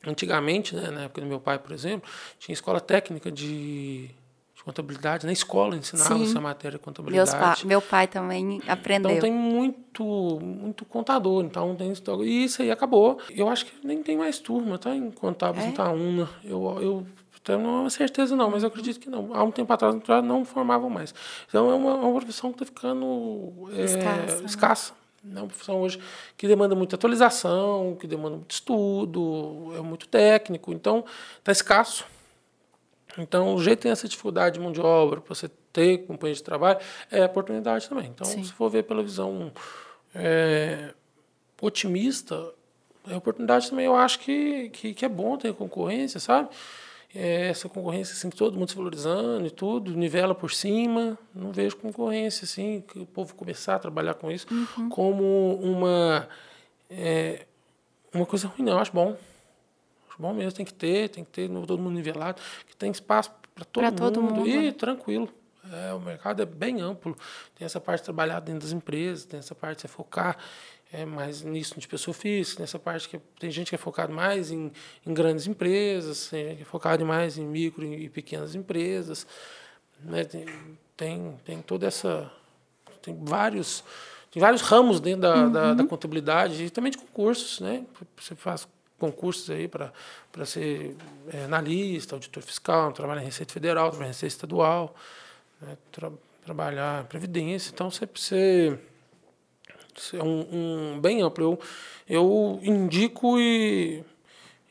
[0.07, 4.07] Antigamente, né, na época do meu pai, por exemplo, tinha escola técnica de,
[4.55, 5.27] de contabilidade.
[5.27, 7.33] Na escola ensinava essa matéria de contabilidade.
[7.33, 9.11] Pa, meu pai também aprendeu.
[9.11, 11.45] Então tem muito, muito contador.
[11.45, 11.93] Então tem
[12.23, 13.21] e isso aí acabou.
[13.31, 14.95] Eu acho que nem tem mais turma, tá?
[14.95, 15.69] Em contábeis é?
[15.71, 16.31] Itaúna.
[16.45, 17.07] Eu, eu
[17.47, 19.33] tenho uma certeza não, mas eu acredito que não.
[19.33, 21.15] Há um tempo atrás já não formavam mais.
[21.49, 24.45] Então é uma, uma profissão que está ficando é, escassa.
[24.45, 24.93] escassa
[25.25, 26.01] é uma profissão hoje
[26.37, 31.05] que demanda muita atualização, que demanda muito estudo, é muito técnico, então
[31.39, 32.05] está escasso.
[33.19, 36.43] Então, o jeito tem essa dificuldade de mão de obra, para você ter companhia de
[36.43, 36.79] trabalho,
[37.11, 38.09] é a oportunidade também.
[38.09, 38.45] Então, Sim.
[38.45, 39.51] se for ver pela visão
[40.15, 40.93] é,
[41.61, 42.53] otimista,
[43.05, 46.51] a oportunidade também eu acho que, que, que é bom ter concorrência, sabe?
[47.17, 51.19] É, essa concorrência assim, todo mundo se valorizando e tudo, nivela por cima.
[51.35, 54.89] Não vejo concorrência assim, que o povo começar a trabalhar com isso uhum.
[54.91, 56.29] como uma,
[56.91, 57.47] é,
[58.13, 58.75] uma coisa ruim, não.
[58.75, 59.17] Eu acho bom.
[60.09, 63.31] Acho bom mesmo, tem que ter, tem que ter todo mundo nivelado, que tem espaço
[63.55, 64.47] para todo, todo, mundo.
[64.47, 65.29] E tranquilo.
[65.73, 67.17] É, o mercado é bem amplo.
[67.55, 70.37] Tem essa parte de trabalhar dentro das empresas, tem essa parte de focar
[70.93, 74.51] é mais nisso de pessoa física, nessa parte que tem gente que é focado mais
[74.51, 74.73] em,
[75.05, 79.27] em grandes empresas, tem gente que é focado mais em micro e pequenas empresas,
[80.01, 80.25] né?
[80.25, 80.47] tem,
[80.97, 82.31] tem, tem toda essa
[83.03, 83.85] tem vários
[84.31, 85.53] tem vários ramos dentro da, uhum.
[85.53, 87.87] da, da, contabilidade e também de concursos, né?
[88.17, 88.69] Você faz
[88.99, 89.93] concursos aí para
[90.45, 90.95] ser
[91.33, 94.95] é, analista, auditor fiscal, trabalhar em Receita Federal, trabalhar em Receita Estadual,
[95.61, 95.77] né?
[95.91, 96.13] Tra,
[96.45, 98.79] trabalhar em previdência, então você precisa
[100.15, 101.45] é um, um bem amplo.
[101.45, 101.59] Eu,
[102.09, 104.05] eu indico e,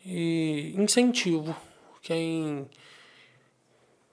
[0.05, 1.55] e incentivo
[2.01, 2.69] quem,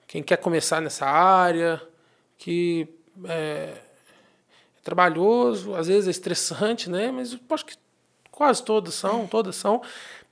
[0.07, 1.81] quem quer começar nessa área,
[2.37, 2.87] que
[3.25, 7.11] é, é trabalhoso, às vezes é estressante, né?
[7.11, 7.75] Mas acho que
[8.31, 9.81] quase todas são, todas são,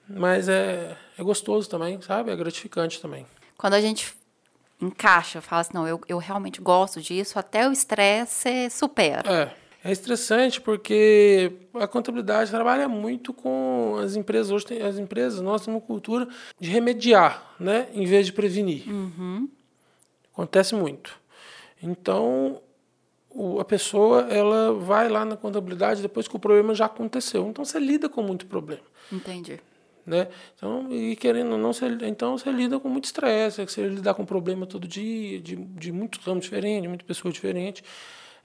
[0.07, 2.31] mas é, é gostoso também, sabe?
[2.31, 3.25] É gratificante também.
[3.57, 4.15] Quando a gente
[4.81, 9.31] encaixa, fala assim, não, eu, eu realmente gosto disso, até o estresse supera.
[9.31, 9.55] É.
[9.83, 14.51] É estressante porque a contabilidade trabalha muito com as empresas.
[14.51, 16.27] Hoje tem, as empresas, nós temos uma cultura
[16.59, 18.87] de remediar, né, em vez de prevenir.
[18.87, 19.49] Uhum.
[20.31, 21.19] Acontece muito.
[21.81, 22.61] Então,
[23.27, 27.47] o, a pessoa ela vai lá na contabilidade depois que o problema já aconteceu.
[27.47, 28.83] Então, você lida com muito problema.
[29.11, 29.59] Entendi.
[30.05, 30.27] Né?
[30.55, 34.25] Então, e querendo ou não, você, então você lida com muito estresse, você lida com
[34.25, 37.83] problema todo dia, de, de muitos ramos diferentes, de muitas pessoas diferentes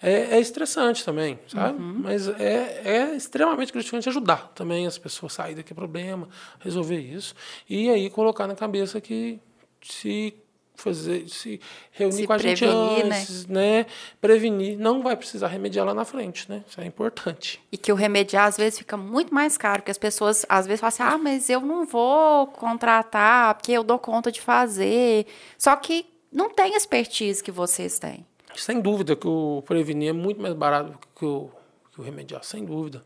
[0.03, 1.81] é, é estressante também, sabe?
[1.81, 2.01] Uhum.
[2.03, 6.29] Mas é, é extremamente gratificante ajudar também as pessoas a sair daquele problema,
[6.61, 7.35] resolver isso.
[7.69, 9.41] E aí colocar na cabeça que
[9.83, 10.35] se
[10.77, 13.79] fazer se reunir se com a gente antes, né?
[13.79, 13.87] né?
[14.21, 16.63] Prevenir, não vai precisar remediar lá na frente, né?
[16.69, 17.61] Isso é importante.
[17.73, 20.81] E que o remediar às vezes fica muito mais caro, porque as pessoas às vezes
[20.81, 25.27] falam assim: "Ah, mas eu não vou contratar, porque eu dou conta de fazer".
[25.59, 28.27] Só que não tem expertise que vocês têm.
[28.57, 31.51] Sem dúvida que o prevenir é muito mais barato que o,
[31.93, 33.05] que o remediar, sem dúvida.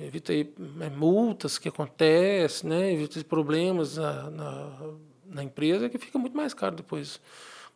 [0.00, 2.92] Evita aí, é, multas que acontecem, né?
[2.92, 4.72] evita problemas na, na,
[5.26, 7.20] na, empresa que fica muito mais caro depois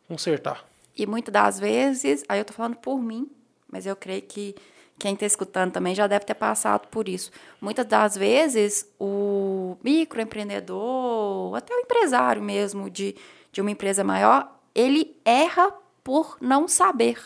[0.06, 0.64] consertar.
[0.96, 3.28] E muitas das vezes, aí eu estou falando por mim,
[3.68, 4.54] mas eu creio que
[4.98, 7.32] quem está escutando também já deve ter passado por isso.
[7.60, 13.16] Muitas das vezes, o microempreendedor, até o empresário mesmo de,
[13.50, 17.18] de uma empresa maior, ele erra por não saber.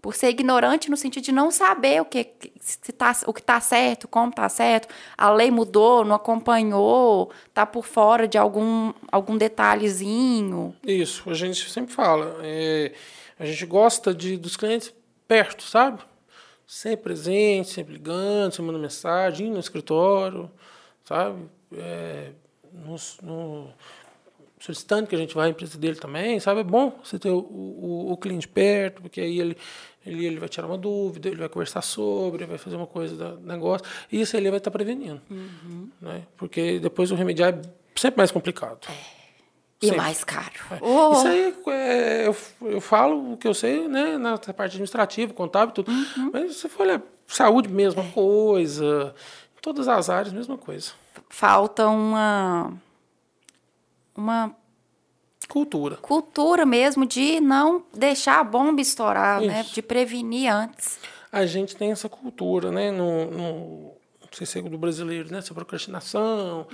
[0.00, 3.60] Por ser ignorante no sentido de não saber o que se tá, o que está
[3.60, 9.36] certo, como está certo, a lei mudou, não acompanhou, está por fora de algum, algum
[9.36, 10.74] detalhezinho.
[10.84, 12.36] Isso, a gente sempre fala.
[12.42, 12.92] É,
[13.38, 14.92] a gente gosta de, dos clientes
[15.28, 16.02] perto, sabe?
[16.66, 20.50] Sempre presente, sempre ligando, sempre mandando mensagem, no escritório,
[21.04, 21.48] sabe?
[21.76, 22.30] É,
[23.22, 23.72] no
[24.62, 26.60] solicitando que a gente vá à empresa dele também, sabe?
[26.60, 29.56] É bom você ter o, o, o, cliente perto, porque aí ele,
[30.06, 33.40] ele, ele vai tirar uma dúvida, ele vai conversar sobre, vai fazer uma coisa do
[33.40, 35.20] negócio, e isso ele vai estar prevenindo.
[35.28, 35.90] Uhum.
[36.00, 36.22] Né?
[36.36, 37.60] Porque depois o remediar é
[37.96, 38.86] sempre mais complicado.
[38.88, 38.92] É.
[39.82, 40.00] E sempre.
[40.00, 40.52] mais caro.
[40.70, 40.78] É.
[40.80, 41.12] Oh.
[41.12, 42.36] Isso aí é, eu,
[42.70, 45.90] eu falo o que eu sei, né, na parte administrativa, contábil, tudo.
[45.90, 46.30] Uhum.
[46.32, 49.12] Mas se você for olhar saúde, mesma coisa.
[49.58, 50.92] Em todas as áreas, mesma coisa.
[51.28, 52.72] Falta uma
[54.16, 54.54] uma
[55.48, 55.96] cultura.
[55.96, 59.60] Cultura mesmo de não deixar a bomba estourar, né?
[59.60, 59.74] Isso.
[59.74, 60.98] De prevenir antes.
[61.30, 62.90] A gente tem essa cultura, né?
[62.90, 65.38] No, no, não sei se é do brasileiro, né?
[65.38, 66.66] Essa procrastinação.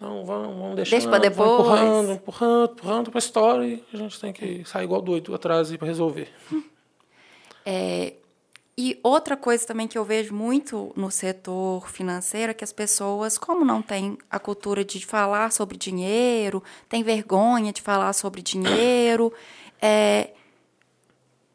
[0.00, 0.96] Não, vamos, vamos deixar.
[0.96, 1.50] Deixa pra depois.
[1.50, 5.74] Empurrando, empurrando, empurrando para a história e a gente tem que sair igual doido atrás
[5.76, 6.28] para resolver.
[8.76, 13.36] E outra coisa também que eu vejo muito no setor financeiro é que as pessoas,
[13.36, 19.32] como não têm a cultura de falar sobre dinheiro, tem vergonha de falar sobre dinheiro,
[19.82, 20.30] é,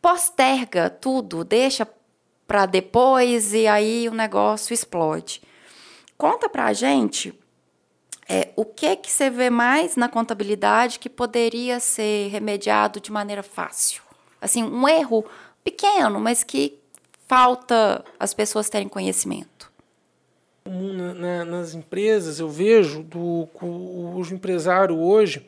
[0.02, 1.88] posterga tudo, deixa
[2.46, 5.42] para depois e aí o negócio explode.
[6.18, 7.34] Conta pra gente
[8.28, 13.44] é, o que que você vê mais na contabilidade que poderia ser remediado de maneira
[13.44, 14.02] fácil?
[14.42, 15.26] Assim, um erro
[15.64, 16.80] pequeno, mas que
[17.28, 19.72] falta as pessoas terem conhecimento.
[20.64, 25.48] comum na- na- nas empresas, eu vejo do o, o empresário hoje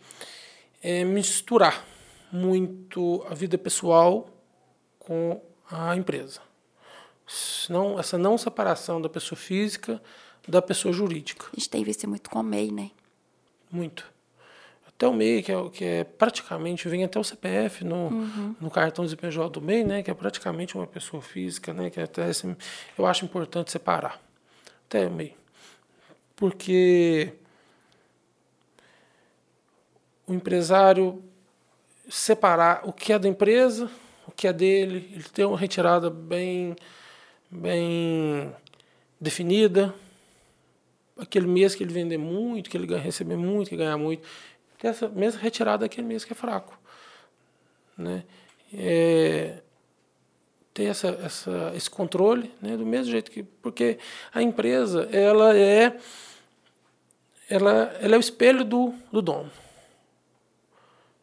[0.82, 1.84] é misturar
[2.32, 4.30] muito a vida pessoal
[5.00, 6.40] com a empresa.
[7.68, 10.00] Não, essa não separação da pessoa física
[10.48, 11.48] da pessoa jurídica.
[11.52, 12.92] A gente tem visto muito com o MEI, né?
[13.72, 14.06] Muito.
[14.98, 18.10] Até o MEI, que é, que é praticamente, vem até o CPF no,
[18.60, 22.00] no cartão de CPJ do MEI, né, que é praticamente uma pessoa física, né, que
[22.02, 22.56] até esse-
[22.98, 24.20] eu acho importante separar.
[24.88, 25.36] Até o MEI.
[26.36, 27.32] Porque
[30.26, 31.24] o empresário
[32.10, 33.90] separar o que é da empresa,
[34.28, 36.76] o que é dele, ele ter uma retirada bem,
[37.52, 38.52] bem
[39.22, 39.94] definida,
[41.18, 44.28] aquele mês que ele vender muito, que ele receber muito, que ganhar muito,
[44.78, 46.78] ter essa mesma retirada daquele mês que é fraco.
[47.98, 48.24] Né?
[48.74, 49.62] É,
[50.74, 52.78] ter essa, essa, esse controle, né?
[52.78, 53.44] do mesmo jeito que.
[53.44, 53.98] Porque
[54.34, 55.98] a empresa, ela é,
[57.50, 59.52] ela, ela é o espelho do, do dono.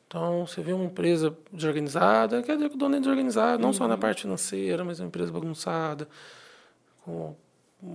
[0.07, 3.89] Então, você vê uma empresa desorganizada, quer dizer que o dono é desorganizado, não só
[3.89, 6.09] na parte financeira, mas é uma empresa bagunçada,
[7.05, 7.35] com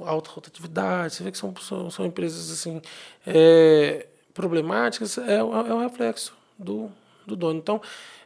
[0.04, 1.16] alta rotatividade.
[1.16, 2.82] Você vê que são, são, são empresas assim,
[3.26, 4.06] é,
[4.40, 6.90] problemáticas, é, o- é um reflexo do,
[7.28, 7.60] do dono.
[7.60, 7.82] Então,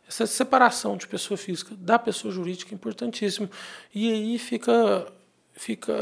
[0.07, 3.49] essa separação de pessoa física da pessoa jurídica é importantíssimo.
[3.95, 5.07] E aí fica,
[5.53, 5.93] fica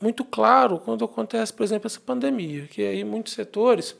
[0.00, 3.94] muito claro quando acontece, por exemplo, essa pandemia, que aí muitos setores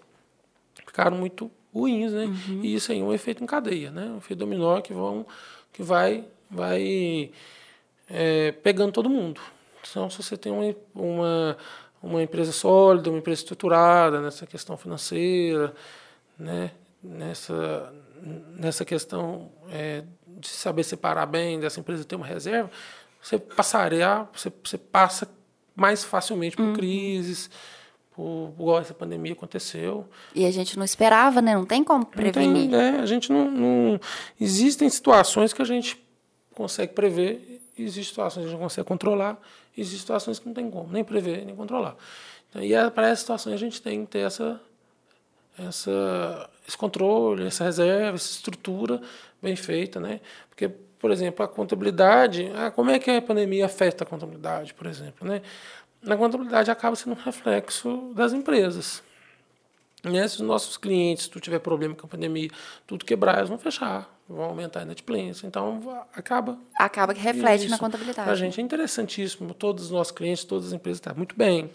[0.87, 2.25] ficaram muito ruins, né?
[2.63, 4.07] E isso aí é um efeito em cadeia, né?
[4.07, 5.27] Um efeito dominó que vão
[5.73, 7.31] que vai vai
[8.09, 9.41] é, pegando todo mundo.
[9.89, 11.57] Então, se você tem uma, uma
[12.03, 15.75] uma empresa sólida, uma empresa estruturada nessa questão financeira,
[16.39, 16.71] né?
[17.03, 17.93] Nessa
[18.57, 22.71] nessa questão é, de saber separar bem dessa empresa ter uma reserva,
[23.23, 25.27] você passaria, você, você passa
[25.75, 27.49] mais facilmente por crises,
[28.15, 30.07] por igual essa pandemia aconteceu.
[30.35, 31.55] E a gente não esperava, né?
[31.55, 32.71] Não tem como prevenir.
[32.71, 34.01] tem, é, a gente não, não-
[34.39, 35.99] Existem situações que a gente
[36.55, 39.41] consegue prever, existem situações que a gente não consegue controlar,
[39.77, 41.97] existem situações que não tem como nem prever, nem controlar.
[42.49, 44.61] Então, e é- para essas situações a gente tem que ter essa,
[45.59, 49.01] essa, esse controle, essa reserva, essa estrutura
[49.41, 50.01] bem feita.
[50.01, 50.21] Né?
[50.49, 54.87] Porque, por exemplo, a contabilidade, ah, como é que a pandemia afeta a contabilidade, por
[54.87, 55.27] exemplo?
[55.27, 55.43] Né?
[56.03, 59.03] Na contabilidade acaba sendo um reflexo das empresas.
[60.05, 60.27] Né?
[60.29, 62.51] Se os nossos clientes, se tu tiver problema com a pandemia,
[62.87, 65.47] tudo quebrar, eles vão fechar, vão aumentar a inadimplência.
[65.47, 66.59] Então, acaba.
[66.79, 67.79] Acaba que reflete na Isso.
[67.79, 68.25] contabilidade.
[68.25, 69.53] Para a gente é interessantíssimo.
[69.55, 71.71] Todos os nossos clientes, todas as empresas estão muito bem,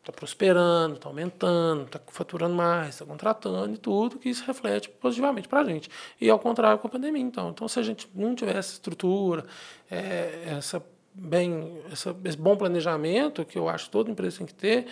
[0.00, 5.48] está prosperando, está aumentando, está faturando mais, está contratando e tudo, que isso reflete positivamente
[5.48, 5.90] para a gente.
[6.20, 7.50] E ao contrário com a pandemia, então.
[7.50, 9.44] Então, se a gente não tiver essa estrutura,
[9.90, 10.82] é, essa
[11.18, 14.86] bem, essa, esse bom planejamento, que eu acho que toda empresa tem que ter,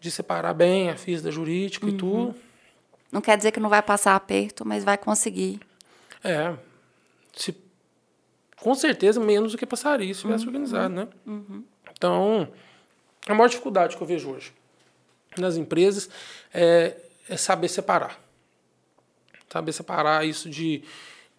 [0.00, 1.92] de separar bem a FIS da jurídica Uhum.
[1.92, 2.34] e tudo.
[3.12, 5.60] Não quer dizer que não vai passar aperto, mas vai conseguir.
[6.24, 6.56] É.
[7.34, 7.54] Se,
[8.56, 11.08] com certeza menos do que passaria se tivesse organizado, né?
[11.92, 12.48] Então,
[13.26, 14.52] a maior dificuldade que eu vejo hoje
[15.38, 16.08] nas empresas
[16.52, 16.96] é,
[17.28, 18.18] é saber separar.
[19.52, 20.82] Saber separar isso de,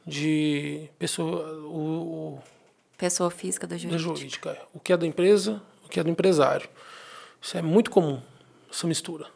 [0.05, 2.43] de pessoa, o, o-
[2.97, 3.99] Pessoa física da da jurídica.
[4.03, 4.57] jurídica.
[4.74, 6.70] O que é da empresa, o que é do empresário.
[7.41, 8.22] Isso é muito comum,
[8.72, 9.28] essa mistura.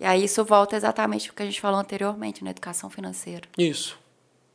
[0.00, 3.46] E aí isso volta exatamente ao que a gente falou anteriormente, na educação financeira.
[3.56, 3.98] Isso.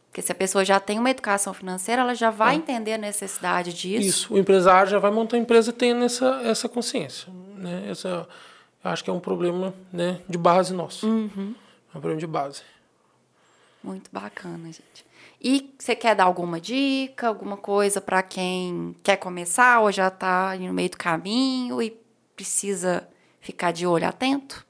[0.09, 3.71] Porque se a pessoa já tem uma educação financeira, ela já vai entender a necessidade
[3.71, 4.07] disso.
[4.07, 7.31] Isso, o empresário já vai montar a empresa tendo essa, essa consciência.
[7.55, 7.87] Né?
[7.89, 8.27] Essa,
[8.83, 11.05] acho que é um problema né, de base nosso.
[11.05, 12.63] É um problema de base.
[13.83, 15.05] Muito bacana, gente.
[15.39, 20.55] E você quer dar alguma dica, alguma coisa para quem quer começar ou já está
[20.57, 21.95] no meio do caminho e
[22.35, 23.07] precisa
[23.47, 24.65] ficar de olho atento?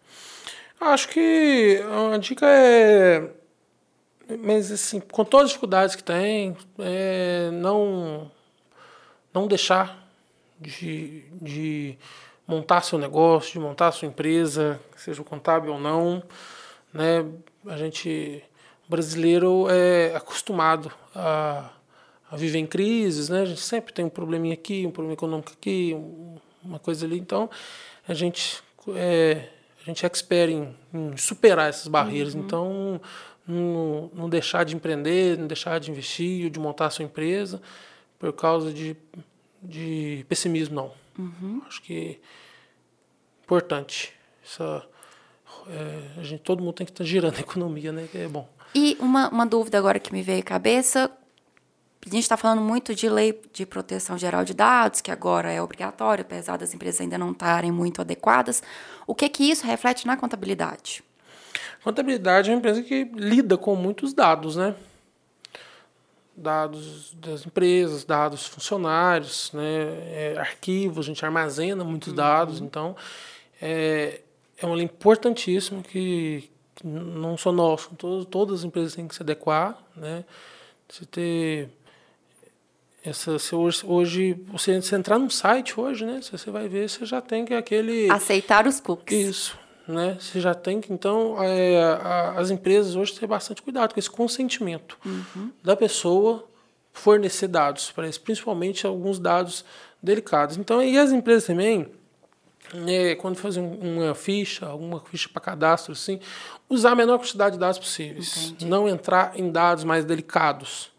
[0.80, 1.82] Acho que
[2.14, 3.32] a dica é.
[4.40, 8.30] Mas, assim, com todas as dificuldades que tem, é não,
[9.34, 10.08] não deixar
[10.60, 11.98] de, de
[12.46, 16.22] montar seu negócio, de montar sua empresa, seja contábil ou não.
[16.94, 17.26] Né?
[17.66, 18.44] A gente,
[18.88, 21.72] brasileiro, é acostumado a,
[22.30, 23.42] a viver em crises, né?
[23.42, 25.96] A gente sempre tem um probleminha aqui, um problema econômico aqui,
[26.64, 27.18] uma coisa ali.
[27.18, 27.50] Então,
[28.08, 28.62] a gente
[28.96, 29.50] é,
[29.82, 32.34] a gente é expert em, em superar essas barreiras.
[32.34, 32.42] Uhum.
[32.42, 33.02] Então,
[33.48, 37.62] não, não deixar de empreender, não deixar de investir, de montar a sua empresa
[38.20, 38.96] por causa de,
[39.62, 40.92] de pessimismo, não.
[41.18, 41.62] Uhum.
[41.68, 42.18] Acho que é
[43.44, 44.14] importante.
[44.44, 44.84] Essa,
[45.68, 48.08] é, a gente, todo mundo tem que estar girando a economia, né?
[48.12, 48.48] Que é bom.
[48.76, 51.12] E uma, uma dúvida agora que me veio à cabeça.
[52.08, 55.62] A gente está falando muito de lei de proteção geral de dados, que agora é
[55.62, 58.64] obrigatório, apesar das empresas ainda não estarem muito adequadas.
[59.06, 61.04] O que que isso reflete na contabilidade?
[61.84, 64.74] Contabilidade é uma empresa que lida com muitos dados, né?
[66.34, 69.64] Dados das empresas, dados funcionários, né?
[69.64, 72.16] É, arquivos, a gente armazena muitos uhum.
[72.16, 72.96] dados, então
[73.62, 74.22] é,
[74.58, 79.16] é uma lei importantíssima que, que não só nós, todas, todas as empresas têm que
[79.16, 80.24] se adequar, né?
[80.88, 81.70] Você ter
[83.10, 86.20] essa, você hoje, hoje você, entrar num site hoje, né?
[86.22, 89.28] Você vai ver, você já tem que aquele aceitar os cookies.
[89.30, 90.18] Isso, né?
[90.20, 94.10] Você já tem que, então, é, a, as empresas hoje têm bastante cuidado com esse
[94.10, 95.52] consentimento uhum.
[95.64, 96.46] da pessoa
[96.92, 99.64] fornecer dados para isso, principalmente alguns dados
[100.04, 100.58] delicados.
[100.58, 101.88] Então, e as empresas também,
[102.88, 106.20] é, quando fazem uma ficha, alguma ficha para cadastro, assim,
[106.70, 108.66] usar a menor quantidade de dados possíveis, Entendi.
[108.66, 110.92] não entrar em dados mais delicados,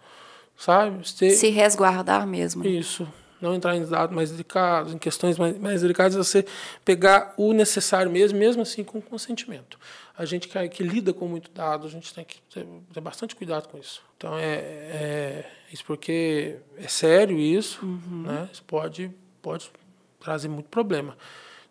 [0.59, 1.09] sabe?
[1.09, 2.67] Se resguardar mesmo.
[2.67, 3.09] Isso
[3.41, 6.45] não entrar em dados mais delicados, em questões mais, mais delicadas, você
[6.85, 9.79] pegar o necessário mesmo, mesmo assim com consentimento.
[10.17, 13.37] A gente que, que lida com muito dado, a gente tem que ter, ter bastante
[13.37, 14.03] cuidado com isso.
[14.17, 18.23] Então, é, é, isso porque é sério isso, uhum.
[18.23, 18.49] né?
[18.53, 19.71] Isso pode, pode
[20.19, 21.17] trazer muito problema.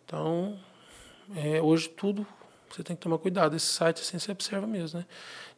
[0.06, 0.58] Então,
[1.36, 2.26] é, hoje tudo
[2.70, 3.54] você tem que tomar cuidado.
[3.54, 5.06] Esse site assim você observa mesmo, né?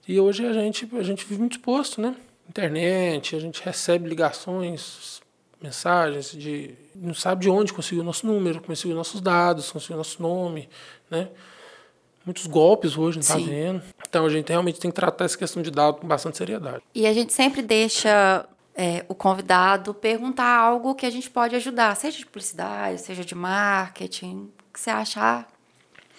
[0.09, 2.17] E hoje a gente, a gente vive muito exposto, né?
[2.51, 5.23] Internet, a gente recebe ligações
[5.63, 10.21] mensagens de não sabe de onde conseguiu o nosso número, conseguiu nossos dados, conseguiu nosso
[10.21, 10.69] nome,
[11.11, 11.29] né?
[12.25, 13.83] Muitos golpes hoje, não está vendo.
[14.09, 16.83] Então a gente realmente tem que tratar essa questão de dados com bastante seriedade.
[16.95, 21.95] E a gente sempre deixa é, o convidado perguntar algo que a gente pode ajudar,
[21.97, 25.49] seja de publicidade, seja de marketing, o que você achar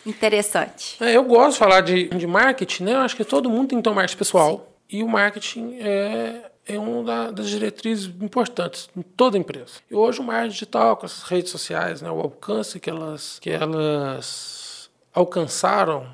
[0.06, 1.04] interessante.
[1.04, 2.94] É, eu gosto de falar de, de marketing, né?
[2.94, 4.58] Eu acho que todo mundo tem que ter um marketing pessoal.
[4.58, 4.71] Sim.
[4.92, 9.80] E o marketing é é uma das diretrizes importantes em toda empresa.
[9.90, 13.50] E hoje o marketing digital, com as redes sociais, né, o alcance que elas, que
[13.50, 16.08] elas alcançaram,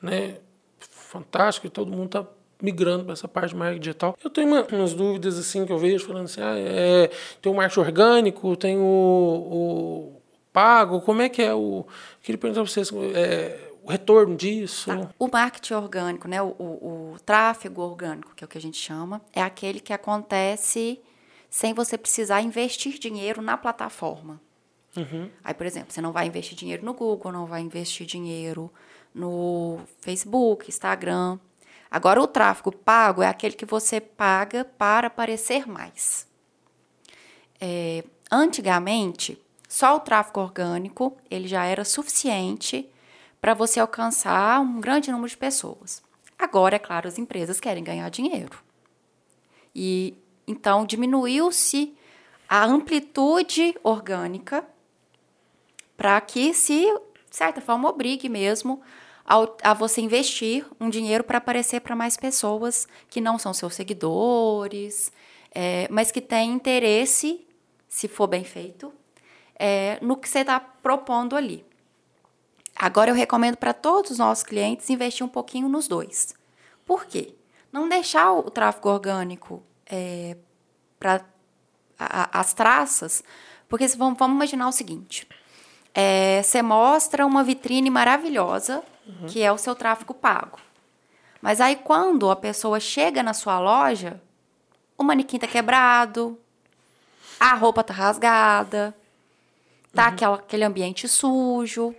[0.00, 0.36] né,
[0.78, 2.26] fantástico, e todo mundo está
[2.60, 4.16] migrando para essa parte de marketing digital.
[4.22, 7.10] Eu tenho uma, umas dúvidas assim que eu vejo falando assim, ah, é,
[7.40, 10.22] tem o marketing orgânico, tem o, o
[10.52, 11.86] pago, como é que é o...
[12.22, 14.86] Queria perguntar para vocês, é, o retorno disso?
[14.86, 15.10] Tá.
[15.18, 18.78] O marketing orgânico, né, o, o, o, tráfego orgânico, que é o que a gente
[18.78, 21.00] chama, é aquele que acontece
[21.50, 24.40] sem você precisar investir dinheiro na plataforma.
[24.96, 25.28] Uhum.
[25.42, 28.72] Aí, por exemplo, você não vai investir dinheiro no Google, não vai investir dinheiro
[29.14, 31.38] no Facebook, Instagram.
[31.90, 36.26] Agora, o tráfego pago é aquele que você paga para aparecer mais.
[37.60, 42.88] É, antigamente, só o tráfego orgânico ele já era suficiente
[43.44, 46.02] para você alcançar um grande número de pessoas.
[46.38, 48.58] Agora, é claro, as empresas querem ganhar dinheiro.
[49.74, 50.14] E
[50.46, 51.94] então diminuiu-se
[52.48, 54.66] a amplitude orgânica
[55.94, 58.80] para que se, de certa forma, obrigue mesmo
[59.26, 63.74] ao, a você investir um dinheiro para aparecer para mais pessoas que não são seus
[63.74, 65.12] seguidores,
[65.54, 67.46] é, mas que têm interesse,
[67.90, 68.90] se for bem feito,
[69.54, 71.62] é, no que você está propondo ali.
[72.76, 76.34] Agora eu recomendo para todos os nossos clientes investir um pouquinho nos dois.
[76.84, 77.34] Por quê?
[77.72, 80.36] Não deixar o tráfego orgânico é,
[80.98, 81.24] para
[81.98, 83.22] as traças,
[83.68, 85.26] porque vamos, vamos imaginar o seguinte:
[85.94, 89.26] é, você mostra uma vitrine maravilhosa, uhum.
[89.26, 90.58] que é o seu tráfego pago.
[91.40, 94.20] Mas aí quando a pessoa chega na sua loja,
[94.96, 96.38] o manequim tá quebrado,
[97.38, 98.94] a roupa tá rasgada,
[99.92, 100.08] tá uhum.
[100.08, 101.94] aquela, aquele ambiente sujo.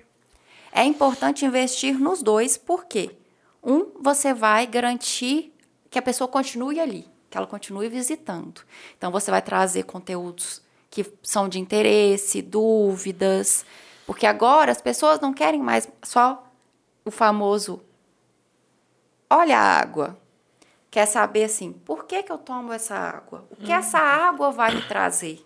[0.77, 3.17] É importante investir nos dois, porque
[3.63, 5.55] um, você vai garantir
[5.89, 8.61] que a pessoa continue ali, que ela continue visitando.
[8.97, 10.61] Então você vai trazer conteúdos
[10.91, 13.65] que são de interesse, dúvidas,
[14.05, 16.45] porque agora as pessoas não querem mais só
[17.05, 17.81] o famoso
[19.29, 20.17] olha a água.
[20.91, 23.47] Quer saber assim, por que, que eu tomo essa água?
[23.49, 25.41] O que essa água vai me trazer?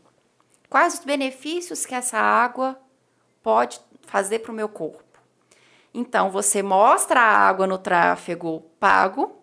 [0.67, 2.80] Quais os benefícios que essa água
[3.43, 5.09] pode fazer para o meu corpo?
[5.94, 9.36] Então, você mostra a água no tráfego pago,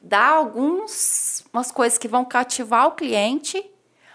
[0.00, 3.64] dá algumas umas coisas que vão cativar o cliente,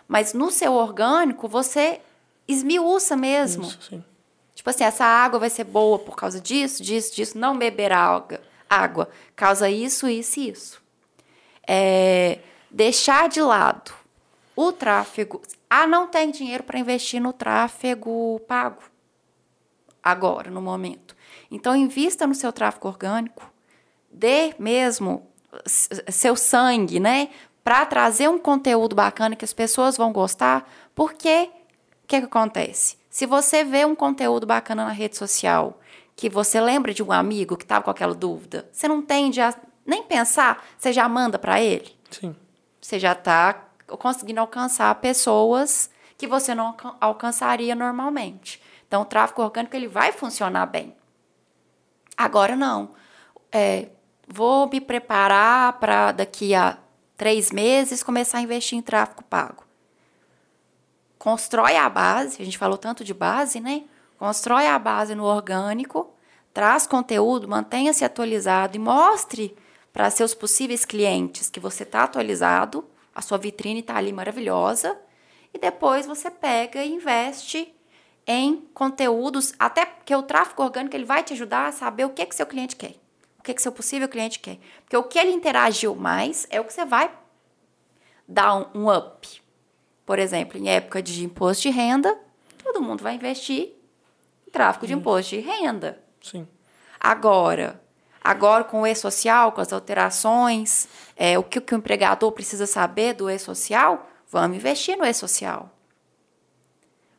[0.07, 1.99] mas no seu orgânico você
[2.47, 3.63] esmiuça mesmo.
[3.63, 4.03] Isso, sim.
[4.55, 7.37] Tipo assim, essa água vai ser boa por causa disso, disso, disso.
[7.37, 8.39] Não beber água,
[8.69, 10.81] água causa isso, isso e isso.
[11.67, 12.39] É,
[12.69, 13.93] deixar de lado
[14.55, 15.41] o tráfego.
[15.69, 18.83] Ah, não tem dinheiro para investir no tráfego pago.
[20.01, 21.15] Agora, no momento.
[21.53, 23.49] Então, invista no seu tráfego orgânico.
[24.11, 25.27] Dê mesmo
[25.67, 27.29] seu sangue, né?
[27.63, 30.67] Para trazer um conteúdo bacana que as pessoas vão gostar.
[30.95, 31.49] Porque
[32.03, 32.97] o que, que acontece?
[33.07, 35.79] Se você vê um conteúdo bacana na rede social,
[36.15, 39.53] que você lembra de um amigo que estava com aquela dúvida, você não tende a
[39.85, 41.95] nem pensar, você já manda para ele.
[42.09, 42.35] Sim.
[42.81, 43.65] Você já está
[43.99, 48.61] conseguindo alcançar pessoas que você não alcançaria normalmente.
[48.87, 50.95] Então, o tráfego orgânico ele vai funcionar bem.
[52.17, 52.91] Agora, não.
[53.51, 53.89] É,
[54.27, 56.77] vou me preparar para daqui a
[57.17, 59.63] três meses começar a investir em tráfego pago.
[61.17, 63.83] Constrói a base, a gente falou tanto de base, né?
[64.17, 66.13] Constrói a base no orgânico,
[66.53, 69.55] traz conteúdo, mantenha-se atualizado e mostre
[69.91, 72.85] para seus possíveis clientes que você está atualizado,
[73.15, 74.97] a sua vitrine está ali maravilhosa,
[75.53, 77.73] e depois você pega e investe
[78.25, 82.25] em conteúdos, até porque o tráfego orgânico ele vai te ajudar a saber o que
[82.25, 82.95] que seu cliente quer,
[83.39, 86.63] o que que seu possível cliente quer, porque o que ele interagiu mais é o
[86.63, 87.11] que você vai
[88.27, 89.41] dar um, um up.
[90.05, 92.17] Por exemplo, em época de imposto de renda,
[92.63, 93.73] todo mundo vai investir
[94.47, 96.01] em tráfego de imposto de renda.
[96.21, 96.47] Sim.
[96.99, 97.81] Agora,
[98.23, 103.13] Agora, com o e-social, com as alterações, é, o que, que o empregador precisa saber
[103.13, 105.69] do e-social, vamos investir no e-social.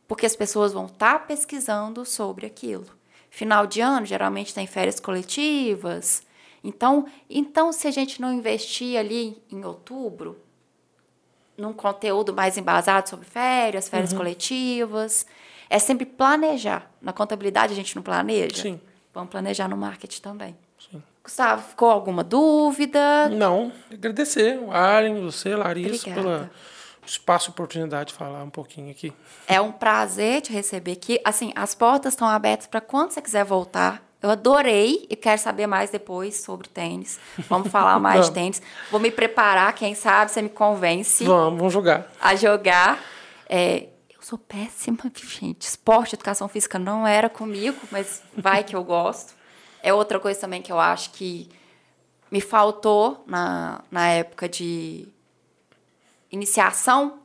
[0.07, 2.85] Porque as pessoas vão estar tá pesquisando sobre aquilo.
[3.29, 6.23] Final de ano, geralmente tem férias coletivas.
[6.63, 10.37] Então, então, se a gente não investir ali em outubro,
[11.57, 14.17] num conteúdo mais embasado sobre férias, férias uhum.
[14.17, 15.25] coletivas,
[15.69, 16.91] é sempre planejar.
[17.01, 18.61] Na contabilidade a gente não planeja?
[18.61, 18.79] Sim.
[19.13, 20.55] Vamos planejar no marketing também.
[21.25, 23.27] Gustavo, ficou alguma dúvida?
[23.29, 23.71] Não.
[23.91, 26.47] Agradecer o Aren, você, Larissa, pelo
[27.05, 29.13] espaço e oportunidade de falar um pouquinho aqui.
[29.47, 31.19] É um prazer te receber aqui.
[31.23, 34.03] Assim, as portas estão abertas para quando você quiser voltar.
[34.21, 37.19] Eu adorei e quero saber mais depois sobre tênis.
[37.47, 38.61] Vamos falar mais de tênis.
[38.89, 41.23] Vou me preparar, quem sabe você me convence.
[41.23, 42.11] Vamos, vamos jogar.
[42.19, 42.99] A jogar.
[43.47, 45.61] É, eu sou péssima, gente.
[45.61, 49.35] Esporte, educação física não era comigo, mas vai que eu gosto.
[49.83, 51.47] É outra coisa também que eu acho que
[52.31, 55.07] me faltou na, na época de
[56.35, 57.19] iniciação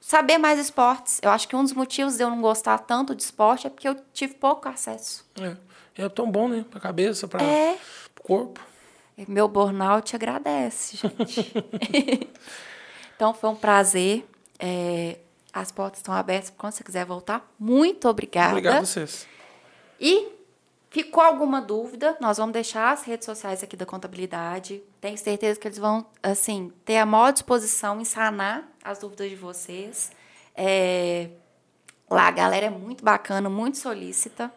[0.00, 1.18] saber mais esportes.
[1.22, 3.88] Eu acho que um dos motivos de eu não gostar tanto de esporte é porque
[3.88, 5.26] eu tive pouco acesso.
[5.40, 5.56] É,
[6.04, 6.64] é tão bom, né?
[6.70, 7.76] Pra cabeça, para é.
[8.18, 8.60] o corpo.
[9.26, 11.52] Meu burnout agradece, gente.
[13.16, 14.24] então foi um prazer.
[14.58, 15.18] É,
[15.52, 17.50] as portas estão abertas quando você quiser voltar.
[17.58, 18.50] Muito obrigada.
[18.50, 19.26] Obrigado a vocês.
[19.98, 20.35] E
[20.96, 22.16] Ficou alguma dúvida?
[22.22, 24.82] Nós vamos deixar as redes sociais aqui da contabilidade.
[24.98, 29.36] Tenho certeza que eles vão, assim, ter a maior disposição em sanar as dúvidas de
[29.36, 30.10] vocês.
[30.54, 31.28] É...
[32.08, 34.50] Lá a galera é muito bacana, muito solícita.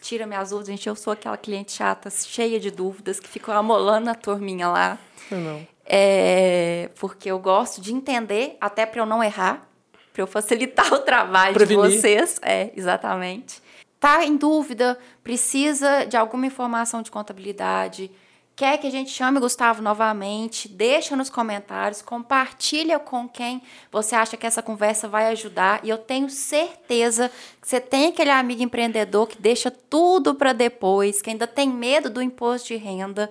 [0.00, 0.88] Tira minhas dúvidas, gente.
[0.88, 4.96] Eu sou aquela cliente chata, cheia de dúvidas, que ficou amolando a turminha lá.
[5.32, 5.66] Não.
[5.84, 6.90] É...
[7.00, 9.68] Porque eu gosto de entender, até para eu não errar,
[10.12, 11.90] para eu facilitar o trabalho Prevenir.
[11.90, 12.38] de vocês.
[12.40, 13.65] É, exatamente
[13.96, 18.10] está em dúvida, precisa de alguma informação de contabilidade,
[18.56, 24.36] quer que a gente chame Gustavo novamente, deixa nos comentários, compartilha com quem você acha
[24.36, 25.80] que essa conversa vai ajudar.
[25.84, 27.30] E eu tenho certeza
[27.60, 32.08] que você tem aquele amigo empreendedor que deixa tudo para depois, que ainda tem medo
[32.08, 33.30] do imposto de renda.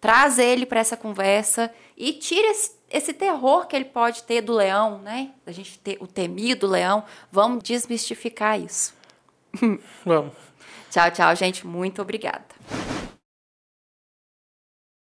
[0.00, 4.52] Traz ele para essa conversa e tira esse, esse, terror que ele pode ter do
[4.52, 5.32] leão, né?
[5.44, 7.04] A gente ter o temido leão.
[7.32, 8.97] Vamos desmistificar isso.
[10.04, 10.32] Vamos.
[10.90, 11.66] Tchau, tchau, gente.
[11.66, 12.87] Muito obrigada.